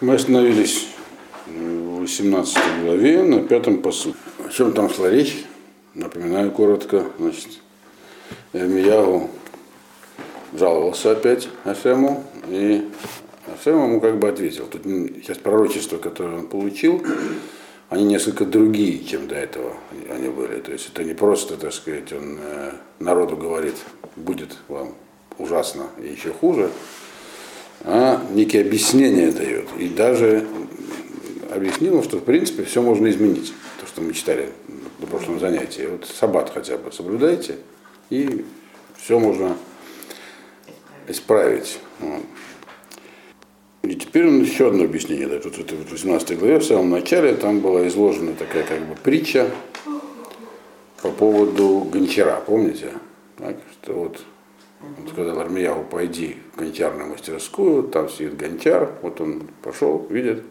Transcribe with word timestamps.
Мы 0.00 0.14
остановились 0.14 0.86
в 1.46 2.00
18 2.00 2.58
главе 2.82 3.22
на 3.22 3.42
пятом 3.42 3.82
посуде. 3.82 4.16
О 4.38 4.48
чем 4.48 4.72
там 4.72 4.88
шла 4.88 5.10
речь? 5.10 5.44
Напоминаю 5.92 6.50
коротко. 6.52 7.04
Значит, 7.18 7.48
Эрмиягу 8.54 9.28
жаловался 10.54 11.12
опять 11.12 11.50
Ашему, 11.64 12.24
и 12.48 12.88
Ашем 13.52 13.84
ему 13.84 14.00
как 14.00 14.18
бы 14.18 14.30
ответил. 14.30 14.68
Тут 14.68 14.84
сейчас 14.84 15.36
пророчества, 15.36 15.98
которые 15.98 16.38
он 16.38 16.46
получил, 16.46 17.04
они 17.90 18.04
несколько 18.04 18.46
другие, 18.46 19.04
чем 19.04 19.28
до 19.28 19.34
этого 19.34 19.74
они 20.08 20.30
были. 20.30 20.60
То 20.60 20.72
есть 20.72 20.88
это 20.88 21.04
не 21.04 21.12
просто, 21.12 21.58
так 21.58 21.74
сказать, 21.74 22.10
он 22.14 22.38
э, 22.40 22.72
народу 23.00 23.36
говорит, 23.36 23.74
будет 24.16 24.56
вам 24.68 24.94
ужасно 25.36 25.88
и 26.02 26.08
еще 26.08 26.32
хуже, 26.32 26.70
а 27.84 28.22
некие 28.32 28.62
объяснения 28.62 29.30
дает. 29.30 29.66
И 29.78 29.88
даже 29.88 30.46
объяснил, 31.50 32.02
что 32.02 32.18
в 32.18 32.24
принципе 32.24 32.64
все 32.64 32.82
можно 32.82 33.08
изменить. 33.10 33.52
То, 33.80 33.86
что 33.86 34.00
мы 34.00 34.12
читали 34.12 34.50
на 34.98 35.06
прошлом 35.06 35.40
занятии. 35.40 35.88
Вот 35.90 36.06
саббат 36.06 36.50
хотя 36.50 36.76
бы 36.76 36.92
соблюдайте, 36.92 37.56
и 38.10 38.44
все 38.96 39.18
можно 39.18 39.56
исправить. 41.08 41.78
И 43.82 43.94
теперь 43.94 44.28
он 44.28 44.42
еще 44.42 44.68
одно 44.68 44.84
объяснение 44.84 45.26
дает. 45.26 45.44
Вот 45.44 45.56
в 45.56 45.90
18 45.90 46.38
главе, 46.38 46.58
в 46.58 46.64
самом 46.64 46.90
начале, 46.90 47.34
там 47.34 47.60
была 47.60 47.88
изложена 47.88 48.34
такая 48.34 48.62
как 48.62 48.86
бы 48.86 48.94
притча 48.94 49.50
по 51.02 51.10
поводу 51.10 51.88
гончара, 51.90 52.42
помните? 52.46 52.92
Так, 53.38 53.56
что 53.72 53.94
вот 53.94 54.20
он 54.82 55.08
сказал 55.08 55.38
Армиягу, 55.40 55.84
пойди 55.84 56.36
в 56.54 56.58
гончарную 56.58 57.10
мастерскую, 57.10 57.84
там 57.84 58.08
сидит 58.08 58.36
гончар, 58.36 58.90
вот 59.02 59.20
он 59.20 59.48
пошел, 59.62 60.06
видит, 60.08 60.42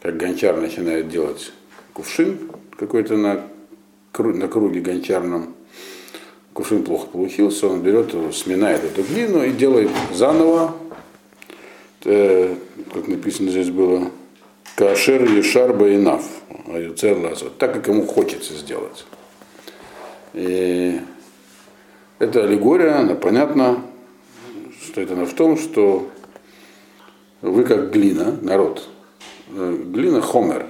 как 0.00 0.16
гончар 0.16 0.56
начинает 0.56 1.08
делать 1.08 1.52
кувшин 1.92 2.50
какой-то 2.78 3.16
на, 3.16 3.42
на 4.18 4.48
круге 4.48 4.80
гончарном. 4.80 5.54
Кувшин 6.52 6.84
плохо 6.84 7.08
получился, 7.08 7.66
он 7.66 7.82
берет 7.82 8.14
сминает 8.34 8.82
эту 8.84 9.02
глину 9.02 9.42
и 9.42 9.50
делает 9.50 9.90
заново, 10.14 10.74
э, 12.04 12.54
как 12.94 13.08
написано 13.08 13.50
здесь 13.50 13.68
было, 13.68 14.10
кашер 14.74 15.24
ешарба 15.24 15.88
и 15.88 15.98
нав, 15.98 16.22
так 17.58 17.74
как 17.74 17.88
ему 17.88 18.06
хочется 18.06 18.54
сделать. 18.54 19.04
И 20.32 21.00
это 22.18 22.44
аллегория, 22.44 23.00
она 23.00 23.14
понятна, 23.14 23.82
что 24.82 25.00
это 25.00 25.14
она 25.14 25.26
в 25.26 25.34
том, 25.34 25.58
что 25.58 26.08
вы 27.42 27.64
как 27.64 27.90
глина, 27.90 28.36
народ. 28.40 28.88
Глина 29.48 30.20
хомер. 30.20 30.66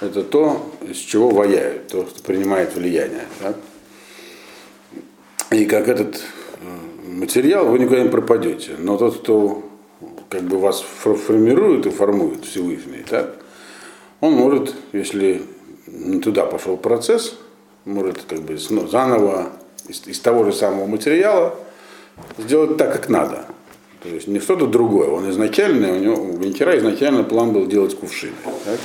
Это 0.00 0.22
то, 0.22 0.70
из 0.82 0.96
чего 0.96 1.30
ваяют, 1.30 1.88
то, 1.88 2.06
что 2.06 2.22
принимает 2.22 2.74
влияние. 2.74 3.26
Так? 3.40 3.56
И 5.50 5.64
как 5.64 5.88
этот 5.88 6.16
э, 6.16 7.08
материал, 7.08 7.68
вы 7.68 7.78
никуда 7.78 8.02
не 8.02 8.08
пропадете. 8.08 8.72
Но 8.78 8.96
тот, 8.96 9.20
кто 9.20 9.62
как 10.28 10.42
бы 10.42 10.58
вас 10.58 10.80
формирует 10.80 11.86
и 11.86 11.90
формует 11.90 12.44
Всевышний, 12.44 13.04
так, 13.08 13.36
он 14.20 14.32
может, 14.32 14.74
если 14.92 15.42
не 15.86 16.20
туда 16.20 16.46
пошел 16.46 16.76
процесс, 16.76 17.38
может 17.84 18.22
как 18.22 18.40
бы 18.40 18.56
заново 18.56 19.52
из, 19.88 20.06
из 20.06 20.20
того 20.20 20.44
же 20.44 20.52
самого 20.52 20.86
материала 20.86 21.54
сделать 22.38 22.76
так, 22.76 22.92
как 22.92 23.08
надо. 23.08 23.46
То 24.02 24.08
есть 24.08 24.26
не 24.26 24.40
что-то 24.40 24.66
другое. 24.66 25.08
Он 25.08 25.30
изначально, 25.30 25.92
у 25.92 25.98
него 25.98 26.16
у 26.16 26.32
гончара 26.32 26.76
изначально 26.78 27.22
план 27.22 27.52
был 27.52 27.66
делать 27.66 27.96
кувшины. 27.96 28.32
Так? 28.64 28.78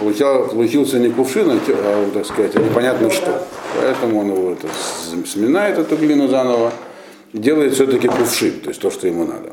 Получился 0.00 0.98
не 0.98 1.08
кувшин, 1.08 1.50
а, 1.50 1.58
а, 1.68 2.10
так 2.12 2.26
сказать, 2.26 2.54
а 2.56 2.60
непонятно 2.60 3.10
что. 3.10 3.46
Поэтому 3.80 4.20
он 4.20 4.32
его 4.32 4.52
это, 4.52 4.68
сминает 5.26 5.78
эту 5.78 5.96
глину 5.96 6.28
заново, 6.28 6.72
делает 7.32 7.74
все-таки 7.74 8.08
кувшин, 8.08 8.60
то 8.60 8.68
есть 8.68 8.80
то, 8.80 8.90
что 8.90 9.06
ему 9.06 9.24
надо. 9.24 9.52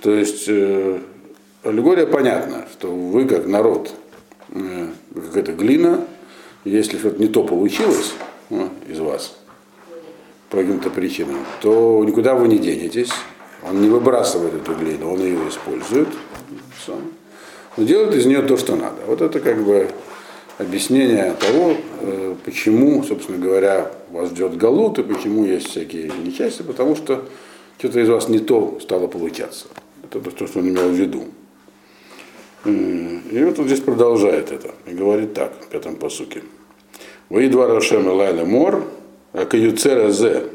То 0.00 0.12
есть 0.14 0.44
э, 0.48 0.98
аллегория 1.62 2.06
понятна, 2.06 2.66
что 2.72 2.88
вы 2.88 3.26
как 3.26 3.46
народ, 3.46 3.92
э, 4.50 4.88
как 5.14 5.36
эта 5.36 5.52
глина, 5.52 6.06
если 6.64 6.96
что-то 6.96 7.20
не 7.20 7.28
то 7.28 7.44
получилось, 7.44 8.14
из 8.88 8.98
вас 8.98 9.36
по 10.48 10.58
каким-то 10.58 10.90
причинам, 10.90 11.38
то 11.60 12.02
никуда 12.04 12.34
вы 12.34 12.48
не 12.48 12.58
денетесь. 12.58 13.10
Он 13.62 13.80
не 13.80 13.88
выбрасывает 13.88 14.54
эту 14.54 14.74
глину, 14.74 15.12
он 15.12 15.20
ее 15.20 15.48
использует. 15.48 16.08
Но 17.76 17.84
делает 17.84 18.14
из 18.14 18.26
нее 18.26 18.42
то, 18.42 18.56
что 18.56 18.74
надо. 18.74 18.96
Вот 19.06 19.20
это 19.20 19.38
как 19.38 19.62
бы 19.62 19.88
объяснение 20.58 21.34
того, 21.34 21.76
э, 22.00 22.34
почему, 22.44 23.02
собственно 23.04 23.38
говоря, 23.38 23.90
вас 24.10 24.30
ждет 24.30 24.56
галут 24.56 24.98
и 24.98 25.02
почему 25.02 25.44
есть 25.44 25.68
всякие 25.68 26.10
несчастья, 26.24 26.64
потому 26.64 26.96
что 26.96 27.24
что-то 27.78 28.00
из 28.00 28.08
вас 28.08 28.28
не 28.28 28.40
то 28.40 28.78
стало 28.82 29.06
получаться. 29.06 29.66
Это 30.02 30.20
то, 30.20 30.46
что 30.46 30.58
он 30.58 30.68
имел 30.68 30.88
в 30.88 30.92
виду. 30.92 31.26
И 32.64 33.42
вот 33.44 33.58
он 33.58 33.66
здесь 33.66 33.80
продолжает 33.80 34.52
это 34.52 34.74
и 34.86 34.92
говорит 34.92 35.32
так 35.32 35.52
в 35.62 35.68
пятом 35.68 35.96
посуке. 35.96 36.42
Ваидва 37.30 37.68
Рашем 37.68 38.08
Элайна 38.08 38.44
Мор, 38.44 38.84
а 39.32 39.46
Каюцера 39.46 40.10
Зе, 40.10 40.46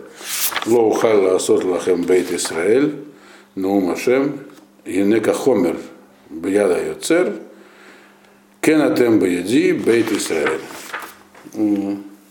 Лоу 0.66 0.92
Хайла 0.92 1.38
Асот 1.38 1.64
Лахем 1.64 2.04
Бейт 2.04 2.32
Исраэль, 2.34 2.96
Наум 3.56 3.92
Ашем, 3.92 4.42
Енека 4.86 5.34
Хомер, 5.34 5.78
Бияда 6.30 6.86
Юцер, 6.86 7.34
Кенатем 8.60 9.20
Баяди, 9.20 9.72
Бейт 9.72 10.12
Исраэль. 10.12 10.60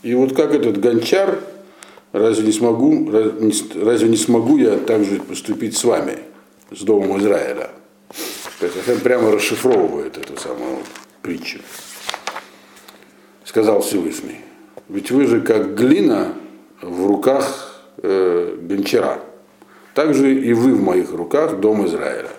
И 0.02 0.14
вот 0.14 0.36
как 0.36 0.54
этот 0.54 0.78
гончар, 0.78 1.40
разве 2.12 2.44
не 2.44 2.52
смогу, 2.52 3.10
разве 3.10 4.08
не 4.10 4.16
смогу 4.18 4.58
я 4.58 4.76
также 4.76 5.20
поступить 5.20 5.74
с 5.74 5.84
вами, 5.84 6.18
с 6.70 6.82
Домом 6.82 7.18
Израиля? 7.18 7.70
То 8.60 8.66
есть 8.66 9.02
прямо 9.02 9.32
расшифровывает 9.32 10.18
эту 10.18 10.38
самую 10.38 10.80
притчу 11.22 11.60
сказал 13.54 13.82
Всевышний, 13.82 14.40
ведь 14.88 15.12
вы 15.12 15.26
же 15.26 15.40
как 15.40 15.76
глина 15.76 16.32
в 16.82 17.06
руках 17.06 17.84
э, 18.02 18.56
гончара, 18.60 19.20
так 19.94 20.12
же 20.12 20.34
и 20.34 20.52
вы 20.52 20.74
в 20.74 20.82
моих 20.82 21.12
руках, 21.12 21.60
дом 21.60 21.86
Израиля. 21.86 22.30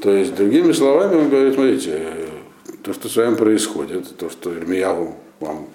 То 0.00 0.10
есть, 0.10 0.34
другими 0.34 0.72
словами, 0.72 1.16
он 1.16 1.28
говорит, 1.28 1.52
смотрите, 1.52 2.00
то, 2.82 2.94
что 2.94 3.10
с 3.10 3.16
вами 3.16 3.34
происходит, 3.34 4.16
то, 4.16 4.30
что 4.30 4.50
Ирмиягу 4.56 5.14
вам 5.40 5.66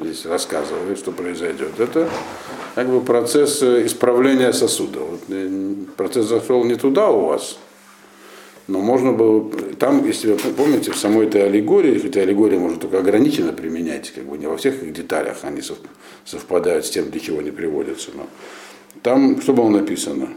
здесь 0.00 0.26
рассказывает, 0.26 0.98
что 0.98 1.12
произойдет, 1.12 1.78
это 1.78 2.08
как 2.74 2.88
бы 2.88 3.00
процесс 3.00 3.62
исправления 3.62 4.52
сосуда. 4.52 4.98
Вот 4.98 5.20
э, 5.28 5.74
процесс 5.96 6.26
зашел 6.26 6.64
не 6.64 6.74
туда 6.74 7.08
у 7.10 7.26
вас, 7.26 7.56
но 8.68 8.80
можно 8.80 9.12
было, 9.12 9.50
там, 9.78 10.06
если 10.06 10.32
вы 10.32 10.52
помните, 10.52 10.92
в 10.92 10.96
самой 10.96 11.26
этой 11.26 11.44
аллегории, 11.44 11.98
хотя 11.98 12.20
аллегория 12.20 12.58
может 12.58 12.80
только 12.80 12.98
ограниченно 12.98 13.52
применять, 13.52 14.10
как 14.12 14.24
бы 14.24 14.38
не 14.38 14.46
во 14.46 14.56
всех 14.56 14.82
их 14.82 14.92
деталях 14.92 15.38
они 15.42 15.60
совпадают 16.24 16.86
с 16.86 16.90
тем, 16.90 17.10
для 17.10 17.20
чего 17.20 17.40
они 17.40 17.50
приводятся, 17.50 18.10
но 18.14 18.26
там, 19.02 19.40
что 19.40 19.52
было 19.52 19.68
написано? 19.68 20.28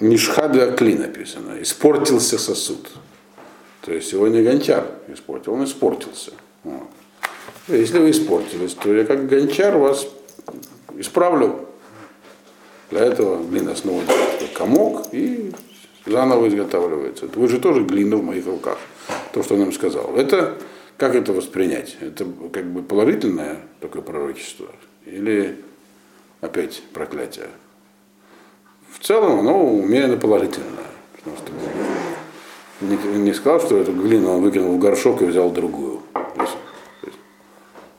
Нишхада 0.00 0.72
Акли 0.72 0.94
написано, 0.94 1.60
испортился 1.60 2.38
сосуд. 2.38 2.90
То 3.82 3.92
есть 3.92 4.12
его 4.12 4.28
не 4.28 4.42
гончар 4.42 4.86
испортил, 5.08 5.54
он 5.54 5.64
испортился. 5.64 6.32
Вот. 6.64 6.88
Если 7.68 7.98
вы 7.98 8.10
испортились, 8.10 8.74
то 8.74 8.94
я 8.94 9.04
как 9.04 9.28
гончар 9.28 9.76
вас 9.76 10.06
исправлю. 10.96 11.66
Для 12.90 13.00
этого 13.00 13.42
снова 13.74 14.02
делает 14.04 14.52
комок 14.54 15.08
и 15.12 15.52
заново 16.08 16.48
изготавливается. 16.48 17.28
Вы 17.34 17.48
же 17.48 17.60
тоже 17.60 17.82
глина 17.82 18.16
в 18.16 18.24
моих 18.24 18.46
руках, 18.46 18.78
то, 19.32 19.42
что 19.42 19.54
он 19.54 19.60
нам 19.60 19.72
сказал. 19.72 20.14
Это 20.16 20.56
как 20.98 21.14
это 21.14 21.32
воспринять? 21.32 21.96
Это 22.00 22.26
как 22.52 22.64
бы 22.64 22.82
положительное 22.82 23.60
такое 23.80 24.02
пророчество? 24.02 24.66
Или 25.06 25.62
опять 26.40 26.82
проклятие? 26.92 27.48
В 28.90 29.04
целом 29.04 29.38
оно 29.38 29.64
умеренно 29.64 30.16
положительное. 30.16 30.88
Потому 31.14 31.36
что 31.36 31.52
не, 32.80 32.96
не 33.18 33.32
сказал, 33.32 33.60
что 33.60 33.76
эту 33.76 33.92
глину 33.92 34.30
он 34.30 34.42
выкинул 34.42 34.74
в 34.74 34.78
горшок 34.80 35.22
и 35.22 35.26
взял 35.26 35.50
другую. 35.50 36.02
То 36.14 36.42
есть, 36.42 36.56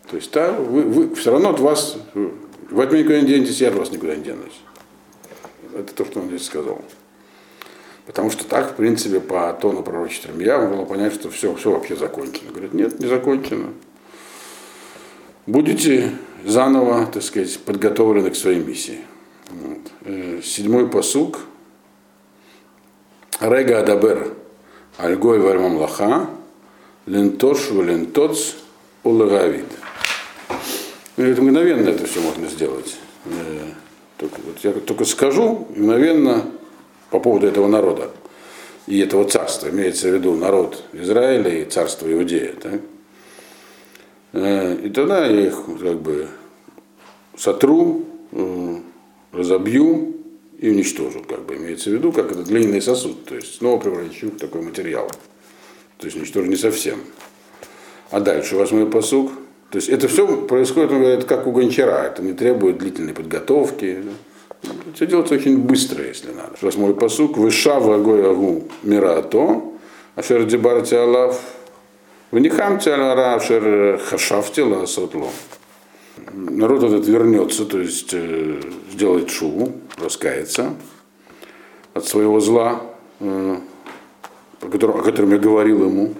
то 0.10 0.16
есть 0.16 0.34
да, 0.34 0.52
вы, 0.52 0.82
вы, 0.82 1.16
все 1.16 1.32
равно 1.32 1.52
от 1.52 1.60
вас, 1.62 1.98
вы 2.14 2.84
от 2.84 2.92
меня 2.92 3.04
никуда 3.04 3.22
не 3.22 3.28
денетесь, 3.28 3.62
я 3.62 3.70
от 3.70 3.76
вас 3.76 3.92
никуда 3.92 4.16
не 4.16 4.24
денусь. 4.24 4.60
Это 5.74 5.94
то, 5.94 6.04
что 6.04 6.20
он 6.20 6.28
здесь 6.28 6.46
сказал. 6.46 6.82
Потому 8.10 8.32
что 8.32 8.44
так, 8.44 8.72
в 8.72 8.74
принципе, 8.74 9.20
по 9.20 9.54
тону 9.54 9.84
пророчества 9.84 10.32
я 10.40 10.58
можно 10.58 10.78
было 10.78 10.86
понять, 10.86 11.14
что 11.14 11.30
все, 11.30 11.54
все 11.54 11.70
вообще 11.70 11.96
закончено. 11.96 12.50
Говорит, 12.50 12.74
нет, 12.74 13.00
не 13.00 13.06
закончено. 13.06 13.68
Будете 15.46 16.14
заново, 16.44 17.06
так 17.06 17.22
сказать, 17.22 17.60
подготовлены 17.60 18.32
к 18.32 18.36
своей 18.36 18.64
миссии. 18.64 19.02
Вот. 19.52 19.78
Э, 20.06 20.42
седьмой 20.44 20.90
посук. 20.90 21.42
Рега 23.40 23.82
Адабер 23.82 24.34
Альгой 24.98 25.38
Вальмамлаха 25.38 26.32
Лентош 27.06 27.70
Валентоц 27.70 28.56
Улагавид. 29.04 29.68
Ну, 31.16 31.26
это 31.26 31.44
мгновенно 31.44 31.90
это 31.90 32.08
все 32.08 32.22
можно 32.22 32.48
сделать. 32.48 32.98
Э, 33.26 33.68
только, 34.18 34.42
вот 34.44 34.58
я 34.64 34.72
только 34.72 35.06
скажу 35.06 35.68
мгновенно 35.76 36.44
по 37.10 37.20
поводу 37.20 37.48
этого 37.48 37.68
народа 37.68 38.12
и 38.88 39.00
этого 39.00 39.24
царства, 39.26 39.70
имеется 39.70 40.10
в 40.10 40.14
виду 40.14 40.36
народ 40.36 40.84
Израиля 40.94 41.62
и 41.62 41.66
царство 41.66 42.12
Иудея. 42.12 42.54
Так? 42.54 42.82
Э, 44.34 44.76
и 44.76 44.90
тогда 44.90 45.26
я 45.26 45.48
их 45.48 45.66
как 45.80 46.02
бы 46.02 46.28
сотру, 47.38 48.06
э, 48.32 48.76
разобью 49.32 50.16
и 50.58 50.70
уничтожу, 50.70 51.24
как 51.28 51.46
бы 51.46 51.56
имеется 51.56 51.90
в 51.90 51.94
виду, 51.94 52.12
как 52.12 52.32
это 52.32 52.44
длинный 52.44 52.82
сосуд, 52.82 53.26
то 53.26 53.36
есть 53.36 53.56
снова 53.56 53.80
превращу 53.80 54.28
в 54.28 54.38
такой 54.38 54.62
материал. 54.62 55.10
То 55.98 56.06
есть 56.06 56.18
уничтожу 56.18 56.48
не 56.48 56.56
совсем. 56.56 57.00
А 58.12 58.20
дальше 58.20 58.56
восьмой 58.56 58.90
посуг. 58.90 59.32
То 59.70 59.78
есть 59.78 59.90
это 59.90 60.08
все 60.08 60.26
происходит, 60.26 60.92
он 60.92 61.02
говорит, 61.02 61.26
как 61.26 61.46
у 61.46 61.52
гончара, 61.52 62.08
это 62.08 62.24
не 62.24 62.34
требует 62.34 62.80
длительной 62.80 63.14
подготовки. 63.14 64.04
Все 64.94 65.08
делается 65.08 65.36
очень 65.36 65.58
быстро, 65.58 66.06
если 66.06 66.32
надо. 66.32 66.54
Восьмой 66.62 66.94
посуг. 66.94 67.38
Выша 67.38 67.80
вагой 67.80 68.30
агу 68.30 68.64
мирато, 68.84 69.62
ашер 70.16 70.46
дебарти 70.46 70.96
алав, 70.96 71.40
внихамти 72.32 72.90
аляра 72.90 73.36
ашер 73.36 74.00
хашафти 74.00 74.62
ласотлом 74.62 75.30
народ 76.34 76.84
этот 76.84 77.08
вернется, 77.08 77.66
то 77.66 77.80
есть 77.80 78.14
э, 78.14 78.62
сделает 78.92 79.30
шубу, 79.30 79.74
раскается 79.98 80.74
от 81.94 82.06
своего 82.06 82.40
зла, 82.40 82.82
э, 83.20 83.58
о, 84.62 84.68
котором, 84.68 85.00
о 85.00 85.04
котором 85.04 85.32
я 85.32 85.38
говорил 85.38 85.86
ему. 85.86 86.14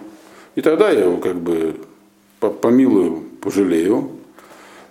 И 0.56 0.62
тогда 0.62 0.90
я 0.92 1.06
его 1.06 1.18
как 1.18 1.36
бы 1.36 1.76
помилую, 2.40 3.24
пожалею, 3.42 4.12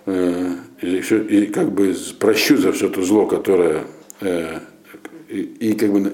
э, 0.05 0.55
и, 0.81 0.89
еще, 0.89 1.23
и 1.23 1.47
как 1.47 1.71
бы 1.71 1.95
прощу 2.19 2.57
за 2.57 2.71
все 2.71 2.89
то 2.89 3.01
зло, 3.03 3.25
которое 3.25 3.83
э, 4.21 4.59
и, 5.27 5.41
и 5.41 5.73
как 5.73 5.91
бы 5.91 6.13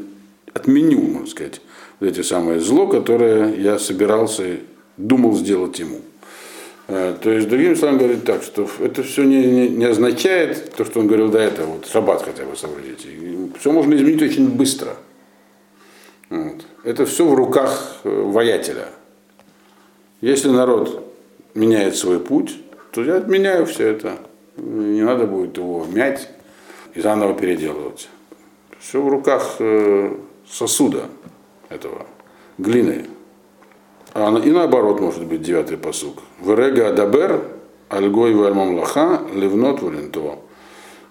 отменю, 0.54 1.02
можно 1.02 1.28
сказать, 1.28 1.62
вот 2.00 2.10
эти 2.10 2.22
самые 2.22 2.60
зло, 2.60 2.88
которое 2.88 3.56
я 3.56 3.80
собирался, 3.80 4.58
думал 4.98 5.36
сделать 5.36 5.80
ему. 5.80 6.02
Э, 6.88 7.16
то 7.20 7.32
есть, 7.32 7.50
другими 7.50 7.74
словами, 7.74 8.00
говорит 8.00 8.24
так, 8.26 8.44
что 8.44 8.70
это 8.80 9.04
все 9.04 9.24
не, 9.24 9.44
не, 9.44 9.70
не 9.70 9.86
означает 9.86 10.74
то, 10.76 10.86
что 10.86 11.00
он 11.00 11.08
говорил 11.08 11.30
до 11.30 11.40
этого, 11.40 11.74
вот 11.74 11.88
шаббат 11.88 12.24
хотя 12.24 12.46
бы 12.46 12.56
соблюдите. 12.56 13.10
Все 13.60 13.72
можно 13.72 13.94
изменить 13.96 14.22
очень 14.22 14.50
быстро. 14.50 14.96
Вот. 16.30 16.66
Это 16.84 17.06
все 17.06 17.26
в 17.26 17.34
руках 17.34 17.98
э, 18.04 18.10
воятеля. 18.10 18.88
Если 20.22 20.50
народ 20.50 21.14
меняет 21.54 21.96
свой 21.96 22.20
путь, 22.20 22.58
то 22.92 23.04
я 23.04 23.18
отменяю 23.18 23.66
все 23.66 23.90
это. 23.90 24.20
Не 24.58 25.02
надо 25.04 25.26
будет 25.26 25.58
его 25.58 25.86
мять 25.86 26.30
и 26.94 27.02
заново 27.02 27.34
переделывать. 27.34 28.10
Все 28.80 29.02
в 29.02 29.08
руках 29.10 29.56
э, 29.60 30.16
сосуда 30.48 31.06
этого, 31.70 32.06
глины. 32.58 33.08
А 34.14 34.34
и 34.38 34.52
наоборот 34.52 35.02
может 35.02 35.26
быть 35.26 35.42
девятый 35.42 35.78
посук. 35.78 36.20
Верега 36.40 36.90
адабер, 36.90 37.42
альгой 37.90 38.34
вальмамлаха, 38.34 39.22
ливнот 39.34 39.82
валентуа. 39.82 40.40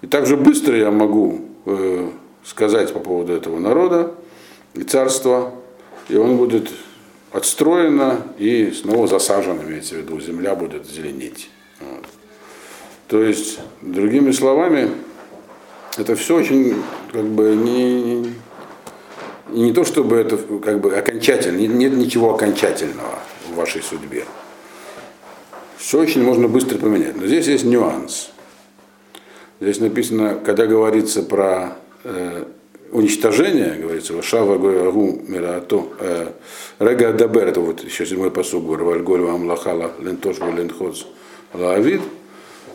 И 0.00 0.06
также 0.06 0.36
быстро 0.36 0.76
я 0.76 0.90
могу 0.90 1.40
э, 1.66 2.08
сказать 2.44 2.92
по 2.92 3.00
поводу 3.00 3.32
этого 3.32 3.58
народа 3.58 4.14
и 4.74 4.82
царства, 4.82 5.52
и 6.08 6.16
он 6.16 6.36
будет 6.36 6.70
отстроено 7.32 8.22
и 8.38 8.70
снова 8.70 9.06
засажен, 9.06 9.60
имеется 9.62 9.96
в 9.96 9.98
виду, 9.98 10.20
земля 10.20 10.54
будет 10.54 10.86
зеленеть. 10.86 11.50
Вот. 11.80 12.04
То 13.08 13.22
есть, 13.22 13.60
другими 13.82 14.30
словами, 14.30 14.90
это 15.96 16.14
все 16.16 16.36
очень 16.36 16.82
как 17.12 17.24
бы 17.24 17.54
не, 17.54 18.34
не 19.50 19.72
то, 19.72 19.84
чтобы 19.84 20.16
это 20.16 20.36
как 20.36 20.80
бы 20.80 20.96
окончательно, 20.96 21.58
нет 21.58 21.92
ничего 21.92 22.34
окончательного 22.34 23.18
в 23.48 23.56
вашей 23.56 23.82
судьбе. 23.82 24.24
Все 25.76 26.00
очень 26.00 26.22
можно 26.22 26.48
быстро 26.48 26.78
поменять. 26.78 27.20
Но 27.20 27.26
здесь 27.26 27.46
есть 27.46 27.64
нюанс. 27.64 28.30
Здесь 29.60 29.80
написано, 29.80 30.40
когда 30.44 30.66
говорится 30.66 31.22
про 31.22 31.76
э, 32.04 32.44
уничтожение, 32.90 33.74
говорится, 33.74 34.20
Шава 34.22 34.56
Гуагу 34.56 35.20
Мирато, 35.28 35.84
э, 36.00 36.32
Рега 36.78 37.12
Дабер, 37.12 37.48
это 37.48 37.60
вот 37.60 37.84
еще 37.84 38.06
седьмой 38.06 38.30
посуг, 38.30 38.64
Вальголь 38.64 39.28
Амлахала 39.28 39.92
Лентош 40.00 40.38
Ленходс 40.38 41.04
Лаавид, 41.52 42.00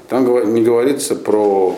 там 0.10 0.54
не 0.54 0.64
говорится 0.64 1.16
про 1.16 1.78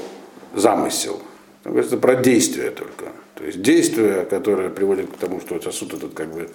замысел, 0.56 1.20
там 1.64 1.74
говорится 1.74 1.98
про 1.98 2.16
действие 2.16 2.72
только. 2.72 3.12
То 3.36 3.46
есть 3.46 3.62
действие, 3.62 4.26
которое 4.30 4.70
приводит 4.70 5.12
к 5.12 5.18
тому, 5.18 5.42
что 5.42 5.60
сосуд 5.60 5.94
этот 5.94 6.14
как 6.14 6.32
бы 6.34 6.50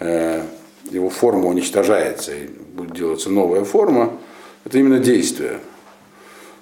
э, 0.00 0.42
его 0.90 1.10
форма 1.10 1.48
уничтожается 1.48 2.34
и 2.34 2.46
будет 2.46 2.94
делаться 2.94 3.30
новая 3.30 3.64
форма, 3.64 4.12
это 4.64 4.78
именно 4.78 4.98
действие. 4.98 5.58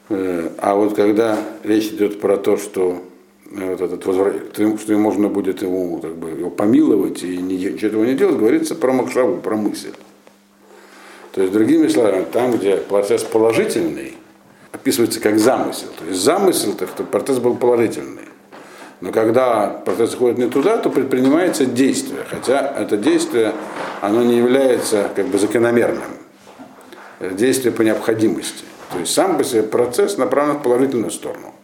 Э, 0.09 0.51
а 0.59 0.75
вот 0.75 0.95
когда 0.95 1.39
речь 1.63 1.89
идет 1.89 2.21
про 2.21 2.37
то, 2.37 2.57
что 2.57 3.03
э, 3.51 3.71
вот 3.71 3.81
этот 3.81 4.07
возврат, 4.07 4.35
что 4.55 4.93
можно 4.97 5.29
будет 5.29 5.63
ему 5.63 5.99
как 5.99 6.17
бы 6.17 6.31
его 6.31 6.51
помиловать 6.51 7.23
и 7.23 7.37
ничего 7.37 7.89
этого 7.89 8.05
не 8.05 8.15
делать, 8.15 8.37
говорится 8.37 8.75
про 8.75 8.93
макшаву, 8.93 9.39
про 9.39 9.57
мысль. 9.57 9.93
То 11.33 11.41
есть, 11.43 11.53
другими 11.53 11.89
словами, 11.89 12.25
там, 12.33 12.53
где 12.53 12.77
процесс 12.77 13.25
положительный, 13.25 14.15
описывается 14.75 15.21
как 15.21 15.38
замысел. 15.38 15.87
То 15.99 16.05
есть 16.06 16.21
замысел, 16.21 16.75
то, 16.75 16.87
что 16.87 17.05
процесс 17.05 17.38
был 17.38 17.55
положительный. 17.55 18.29
Но 19.00 19.12
когда 19.12 19.69
процесс 19.69 20.11
заходит 20.11 20.38
не 20.38 20.49
туда, 20.49 20.79
то 20.79 20.91
предпринимается 20.91 21.65
действие, 21.65 22.25
хотя 22.29 22.61
это 22.61 22.97
действие, 22.97 23.53
оно 24.00 24.23
не 24.23 24.37
является 24.37 25.11
как 25.15 25.29
бы 25.29 25.38
закономерным. 25.38 26.11
Это 27.21 27.35
действие 27.35 27.73
по 27.73 27.82
необходимости. 27.82 28.65
То 28.93 28.99
есть 28.99 29.12
сам 29.12 29.38
по 29.38 29.44
себе 29.44 29.62
процесс 29.62 30.19
направлен 30.19 30.56
в 30.56 30.62
положительную 30.62 31.11
сторону. 31.11 31.55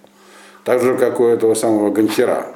Так 0.65 0.81
же, 0.81 0.97
как 0.97 1.21
у 1.21 1.27
этого 1.27 1.55
самого 1.55 1.91
гончара. 1.91 2.55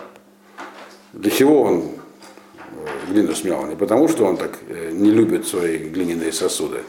Для 1.13 1.31
чего 1.31 1.63
он 1.63 1.85
э, 1.85 3.13
глину 3.13 3.35
смел? 3.35 3.67
Не 3.67 3.77
потому, 3.77 4.09
что 4.09 4.25
он 4.25 4.37
так 4.37 4.59
э, 4.69 4.91
не 4.93 5.11
любит 5.11 5.47
свои 5.47 5.79
глиняные 5.79 6.33
сосуды, 6.33 6.81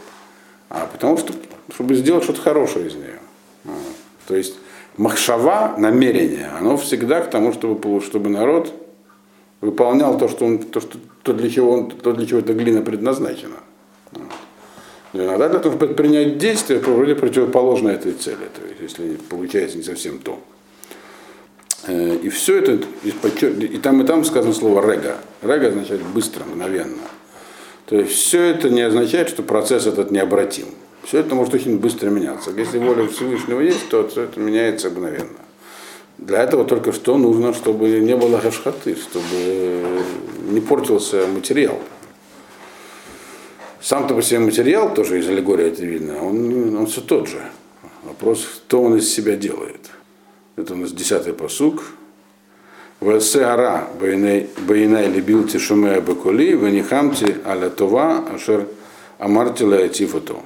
а 0.70 0.88
потому 0.92 1.18
что, 1.18 1.34
чтобы 1.74 1.96
сделать 1.96 2.24
что-то 2.24 2.42
хорошее 2.42 2.88
из 2.88 2.96
нее. 2.96 3.15
То 4.28 4.36
есть 4.36 4.56
махшава, 4.98 5.76
намерение, 5.78 6.50
оно 6.58 6.78
всегда 6.78 7.22
к 7.22 7.30
тому, 7.30 7.54
чтобы, 7.54 8.02
чтобы 8.02 8.30
народ 8.30 8.74
выполнял 9.62 10.18
то, 10.18 10.28
что 10.28 10.46
он, 10.46 10.60
то, 10.60 10.80
что, 10.80 10.98
то, 11.24 11.34
для 11.34 11.50
чего 11.50 11.72
он, 11.72 11.92
то, 11.92 12.14
для 12.14 12.26
чего 12.26 12.40
эта 12.40 12.54
глина 12.54 12.82
предназначена. 12.82 13.58
Но 15.14 15.24
иногда 15.24 15.50
для 15.50 15.60
того, 15.60 15.76
чтобы 15.76 15.88
предпринять 15.88 16.38
действие, 16.38 16.80
вроде 16.80 17.16
противоположно 17.16 17.90
этой 17.90 18.14
цели, 18.14 18.50
то 18.54 18.68
есть, 18.68 18.82
если 18.82 19.16
получается 19.16 19.78
не 19.78 19.84
совсем 19.84 20.20
то. 20.20 20.40
Э, 21.88 22.16
и 22.16 22.30
все 22.30 22.58
это, 22.58 22.80
и 23.04 23.78
там 23.78 24.02
и 24.02 24.06
там 24.06 24.26
сказано 24.26 24.54
слово 24.54 24.92
рега. 24.92 25.18
Рега 25.42 25.70
означает 25.70 26.02
быстро, 26.04 26.44
мгновенно. 26.44 27.04
То 27.86 27.98
есть 27.98 28.14
все 28.14 28.42
это 28.42 28.70
не 28.70 28.82
означает, 28.82 29.30
что 29.30 29.44
процесс 29.44 29.86
этот 29.86 30.12
необратим. 30.12 30.66
Все 31.06 31.20
это 31.20 31.36
может 31.36 31.54
очень 31.54 31.78
быстро 31.78 32.10
меняться. 32.10 32.50
Если 32.50 32.80
воля 32.80 33.08
Всевышнего 33.08 33.60
есть, 33.60 33.90
то 33.90 34.08
все 34.08 34.24
это 34.24 34.40
меняется 34.40 34.90
мгновенно. 34.90 35.38
Для 36.18 36.42
этого 36.42 36.66
только 36.66 36.94
что 36.94 37.18
нужно, 37.18 37.54
чтобы 37.54 37.90
не 38.00 38.16
было 38.16 38.40
хашхаты, 38.40 38.96
чтобы 38.96 40.02
не 40.50 40.60
портился 40.62 41.28
материал. 41.28 41.80
Сам-то 43.82 44.16
по 44.16 44.24
себе 44.24 44.40
материал, 44.40 44.96
тоже 44.96 45.20
из 45.20 45.30
аллегории 45.30 45.68
это 45.68 45.86
видно, 45.86 46.26
он, 46.26 46.76
он 46.76 46.88
все 46.88 47.02
тот 47.02 47.28
же. 47.28 47.52
Вопрос, 48.04 48.44
что 48.44 48.82
он 48.82 48.96
из 48.98 49.14
себя 49.14 49.36
делает. 49.36 49.92
Это 50.56 50.74
у 50.74 50.78
нас 50.78 50.92
десятый 50.92 51.34
посук. 51.34 51.84
Весеара 53.00 53.90
байнай 54.00 55.08
любил 55.08 55.48
тишуме 55.48 56.02
бекули, 56.02 56.56
венихамти 56.56 57.38
аля 57.46 57.70
това, 57.70 58.26
ашер 58.34 58.68
амартила 59.20 59.88
тифото. 59.88 60.38